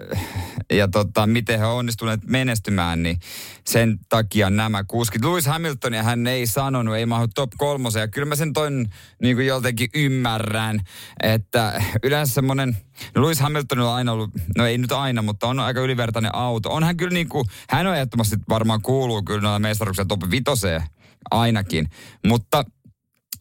ja 0.70 0.88
tota, 0.88 1.26
miten 1.26 1.58
he 1.58 1.66
on 1.66 1.76
onnistuneet 1.76 2.20
menestymään, 2.26 3.02
niin 3.02 3.18
sen 3.66 3.98
takia 4.08 4.50
nämä 4.50 4.84
kuskit. 4.84 5.24
Lewis 5.24 5.46
Hamilton 5.46 5.94
ja 5.94 6.02
hän 6.02 6.26
ei 6.26 6.46
sanonut, 6.46 6.96
ei 6.96 7.06
mahdu 7.06 7.28
top 7.34 7.50
kolmoseen. 7.58 8.02
Ja 8.02 8.08
kyllä 8.08 8.26
mä 8.26 8.36
sen 8.36 8.52
toin 8.52 8.90
niin 9.22 9.36
kuin 9.36 9.46
joltenkin 9.46 9.90
ymmärrän, 9.94 10.80
että 11.22 11.82
yleensä 12.02 12.34
semmoinen, 12.34 12.76
no 13.14 13.22
Lewis 13.22 13.40
Hamiltonilla 13.40 13.90
on 13.90 13.96
aina 13.96 14.12
ollut, 14.12 14.30
no 14.58 14.66
ei 14.66 14.78
nyt 14.78 14.92
aina, 14.92 15.22
mutta 15.22 15.46
on 15.46 15.60
aika 15.60 15.80
ylivertainen 15.80 16.34
auto. 16.34 16.70
On 16.72 16.84
hän 16.84 16.96
kyllä 16.96 17.14
niin 17.14 17.28
kuin, 17.28 17.44
hän 17.70 17.86
on 17.86 17.94
ehdottomasti 17.94 18.36
varmaan 18.48 18.82
kuuluu 18.82 19.22
kyllä 19.22 19.40
noilla 19.40 19.58
mestaruksia 19.58 20.04
top 20.04 20.20
vitoseen 20.30 20.82
ainakin. 21.30 21.88
Mutta 22.26 22.64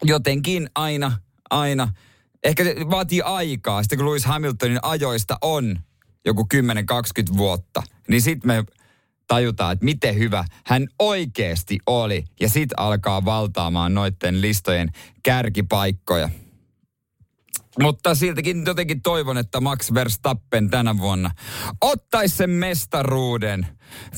jotenkin 0.03 0.69
aina, 0.75 1.11
aina– 1.49 1.87
ehkä 2.43 2.63
se 2.63 2.75
vaatii 2.89 3.21
aikaa. 3.21 3.83
Sitten 3.83 3.97
kun 3.97 4.07
Lewis 4.07 4.25
Hamiltonin 4.25 4.79
ajoista 4.81 5.37
on 5.41 5.79
joku 6.25 6.47
10-20 7.33 7.37
vuotta, 7.37 7.83
niin 8.07 8.21
sitten 8.21 8.47
me 8.47 8.63
tajutaan, 9.27 9.73
että 9.73 9.85
miten 9.85 10.15
hyvä 10.15 10.45
hän 10.65 10.87
oikeasti 10.99 11.79
oli. 11.85 12.25
Ja 12.39 12.49
sitten 12.49 12.79
alkaa 12.79 13.25
valtaamaan 13.25 13.93
noiden 13.93 14.41
listojen 14.41 14.89
kärkipaikkoja. 15.23 16.29
Mutta 17.81 18.15
siltikin 18.15 18.63
jotenkin 18.65 19.01
toivon, 19.01 19.37
että 19.37 19.61
Max 19.61 19.93
Verstappen 19.93 20.69
tänä 20.69 20.97
vuonna 20.97 21.31
ottaisi 21.81 22.35
sen 22.35 22.49
mestaruuden 22.49 23.67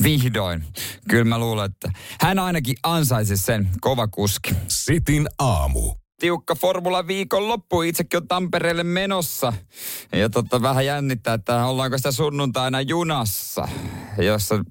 vihdoin. 0.04 0.64
Kyllä 1.10 1.26
mä 1.26 1.40
luulen, 1.40 1.66
että 1.66 1.92
hän 2.22 2.40
ainakin 2.40 2.76
ansaisi 2.84 3.38
sen 3.38 3.70
kova 3.82 4.08
kuski. 4.08 4.54
Sitin 4.68 5.28
aamu 5.40 6.01
tiukka 6.22 6.56
Formula 6.56 7.08
viikon 7.08 7.48
loppu. 7.48 7.82
Itsekin 7.82 8.18
on 8.18 8.28
Tampereelle 8.28 8.84
menossa. 8.84 9.54
Ja 10.12 10.30
tota, 10.30 10.62
vähän 10.62 10.86
jännittää, 10.86 11.34
että 11.34 11.66
ollaanko 11.66 11.98
sitä 11.98 12.12
sunnuntaina 12.12 12.82
junassa, 12.82 13.68
jossa 14.18 14.64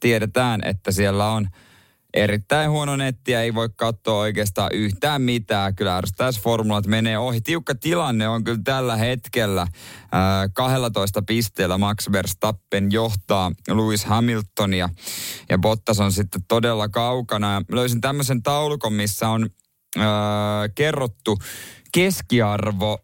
tiedetään, 0.00 0.60
että 0.64 0.92
siellä 0.92 1.30
on 1.30 1.48
erittäin 2.14 2.70
huono 2.70 2.96
netti 2.96 3.32
ja 3.32 3.42
ei 3.42 3.54
voi 3.54 3.68
katsoa 3.76 4.18
oikeastaan 4.18 4.70
yhtään 4.72 5.22
mitään. 5.22 5.74
Kyllä 5.74 5.96
ärsyttäisi 5.96 6.40
formulat 6.40 6.86
menee 6.86 7.18
ohi. 7.18 7.40
Tiukka 7.40 7.74
tilanne 7.74 8.28
on 8.28 8.44
kyllä 8.44 8.60
tällä 8.64 8.96
hetkellä. 8.96 9.66
Ää, 10.12 10.48
12 10.48 11.22
pisteellä 11.22 11.78
Max 11.78 12.12
Verstappen 12.12 12.92
johtaa 12.92 13.52
Lewis 13.68 14.04
Hamiltonia 14.04 14.88
ja 15.48 15.58
Bottas 15.58 16.00
on 16.00 16.12
sitten 16.12 16.42
todella 16.48 16.88
kaukana. 16.88 17.62
löysin 17.72 18.00
tämmöisen 18.00 18.42
taulukon, 18.42 18.92
missä 18.92 19.28
on 19.28 19.50
äh, 19.96 20.04
kerrottu 20.74 21.38
keskiarvo 21.92 22.98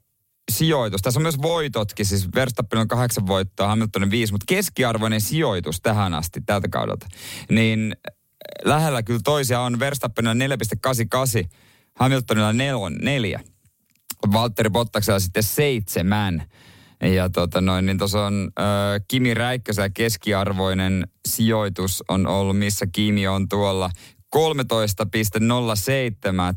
sijoitus. 0.50 1.02
Tässä 1.02 1.18
on 1.18 1.22
myös 1.22 1.42
voitotkin, 1.42 2.06
siis 2.06 2.28
Verstappen 2.34 2.78
on 2.78 2.88
kahdeksan 2.88 3.26
voittoa, 3.26 3.68
Hamiltonin 3.68 4.10
viisi, 4.10 4.32
mutta 4.32 4.44
keskiarvoinen 4.48 5.20
sijoitus 5.20 5.80
tähän 5.80 6.14
asti 6.14 6.40
tältä 6.46 6.68
kaudelta. 6.68 7.06
Niin 7.50 7.96
lähellä 8.64 9.02
kyllä 9.02 9.20
toisia 9.24 9.60
on 9.60 9.78
Verstappenilla 9.78 10.56
4,88, 11.44 11.48
Hamiltonilla 11.98 12.52
4, 12.52 13.40
Valtteri 14.32 14.70
Bottaksella 14.70 15.20
sitten 15.20 15.42
seitsemän. 15.42 16.42
Ja 17.02 17.30
tota 17.30 17.60
noin, 17.60 17.86
niin 17.86 17.98
tuossa 17.98 18.26
on 18.26 18.50
äh, 18.58 18.64
Kimi 19.08 19.34
Räikkösellä 19.34 19.90
keskiarvoinen 19.90 21.06
sijoitus 21.28 22.04
on 22.08 22.26
ollut, 22.26 22.58
missä 22.58 22.86
Kimi 22.92 23.28
on 23.28 23.48
tuolla 23.48 23.90
13,07, 24.36 24.40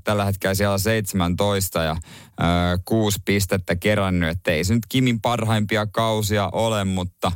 tällä 0.04 0.26
hetkellä 0.26 0.56
siellä 0.56 0.74
on 0.74 0.80
17 0.80 1.84
ja 1.84 1.92
ö, 1.92 2.80
6 2.86 3.20
pistettä 3.26 3.76
kerännyt, 3.76 4.30
että 4.30 4.52
ei 4.52 4.64
se 4.64 4.74
nyt 4.74 4.86
Kimin 4.90 5.22
parhaimpia 5.22 5.88
kausia 5.88 6.50
ole, 6.52 6.84
mutta 6.84 7.32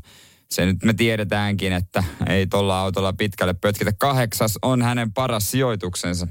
se 0.51 0.65
nyt 0.65 0.83
me 0.83 0.93
tiedetäänkin, 0.93 1.73
että 1.73 2.03
ei 2.29 2.47
tuolla 2.47 2.79
autolla 2.79 3.13
pitkälle 3.13 3.53
pötkitä. 3.53 3.93
Kahdeksas 3.99 4.59
on 4.61 4.81
hänen 4.81 5.13
paras 5.13 5.51
sijoituksensa. 5.51 6.27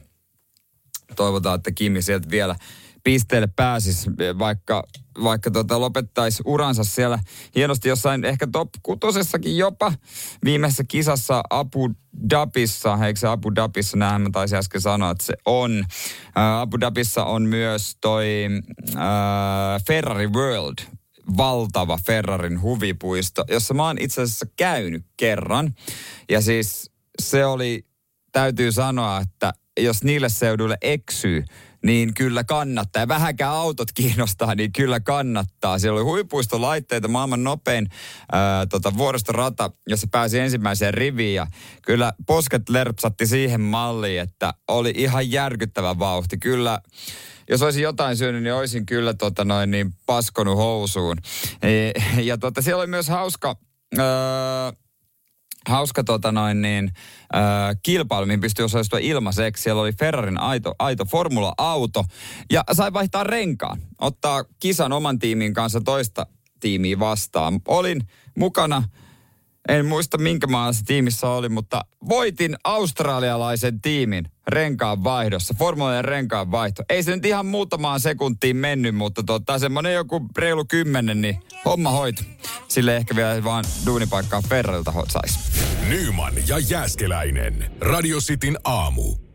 Toivotaan, 1.16 1.56
että 1.56 1.72
Kimi 1.72 2.02
sieltä 2.02 2.30
vielä 2.30 2.56
pisteelle 3.04 3.48
pääsisi, 3.56 4.10
vaikka, 4.38 4.84
vaikka 5.22 5.50
tota 5.50 5.80
lopettaisi 5.80 6.42
uransa 6.46 6.84
siellä 6.84 7.18
hienosti 7.54 7.88
jossain 7.88 8.24
ehkä 8.24 8.46
top 8.52 8.68
kutosessakin 8.82 9.56
jopa 9.56 9.92
viimeisessä 10.44 10.84
kisassa 10.88 11.42
Abu 11.50 11.90
Dhabissa, 12.30 12.98
eikö 13.06 13.20
se 13.20 13.28
Abu 13.28 13.54
Dhabissa, 13.54 13.96
näin 13.96 14.22
mä 14.22 14.28
taisin 14.32 14.58
äsken 14.58 14.80
sanoa, 14.80 15.10
että 15.10 15.24
se 15.24 15.34
on. 15.46 15.84
Ää, 16.34 16.60
Abu 16.60 16.80
Dhabissa 16.80 17.24
on 17.24 17.42
myös 17.42 17.96
toi 18.00 18.26
ää, 18.96 19.78
Ferrari 19.86 20.26
World, 20.26 20.78
valtava 21.36 21.98
Ferrarin 22.06 22.62
huvipuisto, 22.62 23.44
jossa 23.48 23.74
mä 23.74 23.86
oon 23.86 23.96
itse 24.00 24.22
asiassa 24.22 24.46
käynyt 24.56 25.04
kerran. 25.16 25.74
Ja 26.30 26.40
siis 26.40 26.90
se 27.22 27.46
oli, 27.46 27.86
täytyy 28.32 28.72
sanoa, 28.72 29.20
että 29.20 29.52
jos 29.80 30.04
niille 30.04 30.28
seuduille 30.28 30.76
eksyy, 30.82 31.44
niin 31.84 32.14
kyllä 32.14 32.44
kannattaa. 32.44 33.02
Ja 33.02 33.08
vähänkään 33.08 33.52
autot 33.52 33.92
kiinnostaa, 33.92 34.54
niin 34.54 34.72
kyllä 34.72 35.00
kannattaa. 35.00 35.78
Siellä 35.78 35.96
oli 35.96 36.04
huipuistolaitteita, 36.04 37.08
maailman 37.08 37.44
nopein 37.44 37.88
ää, 38.32 38.66
tota, 38.66 38.96
vuoristorata, 38.96 39.70
jossa 39.86 40.06
pääsi 40.10 40.38
ensimmäiseen 40.38 40.94
riviin. 40.94 41.34
Ja 41.34 41.46
kyllä 41.82 42.12
posket 42.26 42.68
lerpsatti 42.68 43.26
siihen 43.26 43.60
malliin, 43.60 44.20
että 44.20 44.54
oli 44.68 44.92
ihan 44.96 45.30
järkyttävä 45.30 45.98
vauhti. 45.98 46.38
Kyllä 46.38 46.80
jos 47.48 47.62
olisin 47.62 47.82
jotain 47.82 48.16
syönyt, 48.16 48.42
niin 48.42 48.54
olisin 48.54 48.86
kyllä 48.86 49.14
tota 49.14 49.44
noin, 49.44 49.70
niin 49.70 49.94
paskonut 50.06 50.56
housuun. 50.56 51.16
E, 51.62 51.90
ja 52.22 52.38
tota, 52.38 52.62
siellä 52.62 52.80
oli 52.80 52.86
myös 52.86 53.08
hauska... 53.08 53.56
Öö, 53.98 54.04
hauska 55.68 56.04
tota 56.04 56.32
noin 56.32 56.62
niin, 56.62 56.92
äh, 57.34 57.76
kilpailu, 57.82 58.26
mihin 58.26 58.40
pystyi 58.40 58.64
osallistumaan 58.64 59.02
ilmaiseksi. 59.02 59.62
Siellä 59.62 59.82
oli 59.82 59.92
Ferrarin 59.92 60.40
aito, 60.40 60.74
aito 60.78 61.04
formula-auto 61.04 62.04
ja 62.52 62.64
sai 62.72 62.92
vaihtaa 62.92 63.24
renkaan. 63.24 63.80
Ottaa 63.98 64.44
kisan 64.60 64.92
oman 64.92 65.18
tiimin 65.18 65.54
kanssa 65.54 65.80
toista 65.80 66.26
tiimiä 66.60 66.98
vastaan. 66.98 67.60
Olin 67.68 68.08
mukana 68.38 68.82
en 69.70 69.86
muista 69.86 70.18
minkä 70.18 70.46
maassa 70.46 70.84
tiimissä 70.84 71.28
oli, 71.28 71.48
mutta 71.48 71.84
voitin 72.08 72.56
australialaisen 72.64 73.80
tiimin 73.80 74.24
renkaan 74.48 75.04
vaihdossa, 75.04 75.54
formuloiden 75.58 76.04
renkaan 76.04 76.50
vaihto. 76.50 76.82
Ei 76.88 77.02
se 77.02 77.16
nyt 77.16 77.24
ihan 77.24 77.46
muutamaan 77.46 78.00
sekuntiin 78.00 78.56
mennyt, 78.56 78.94
mutta 78.94 79.22
tota, 79.22 79.58
semmoinen 79.58 79.94
joku 79.94 80.26
reilu 80.38 80.64
kymmenen, 80.64 81.20
niin 81.20 81.40
homma 81.64 81.90
hoit. 81.90 82.24
Sille 82.68 82.96
ehkä 82.96 83.16
vielä 83.16 83.44
vaan 83.44 83.64
duunipaikkaa 83.86 84.42
Ferrarilta 84.42 84.92
saisi. 85.08 85.38
Nyman 85.88 86.34
ja 86.48 86.58
Jääskeläinen. 86.58 87.70
Radio 87.80 88.18
Cityn 88.18 88.58
aamu. 88.64 89.29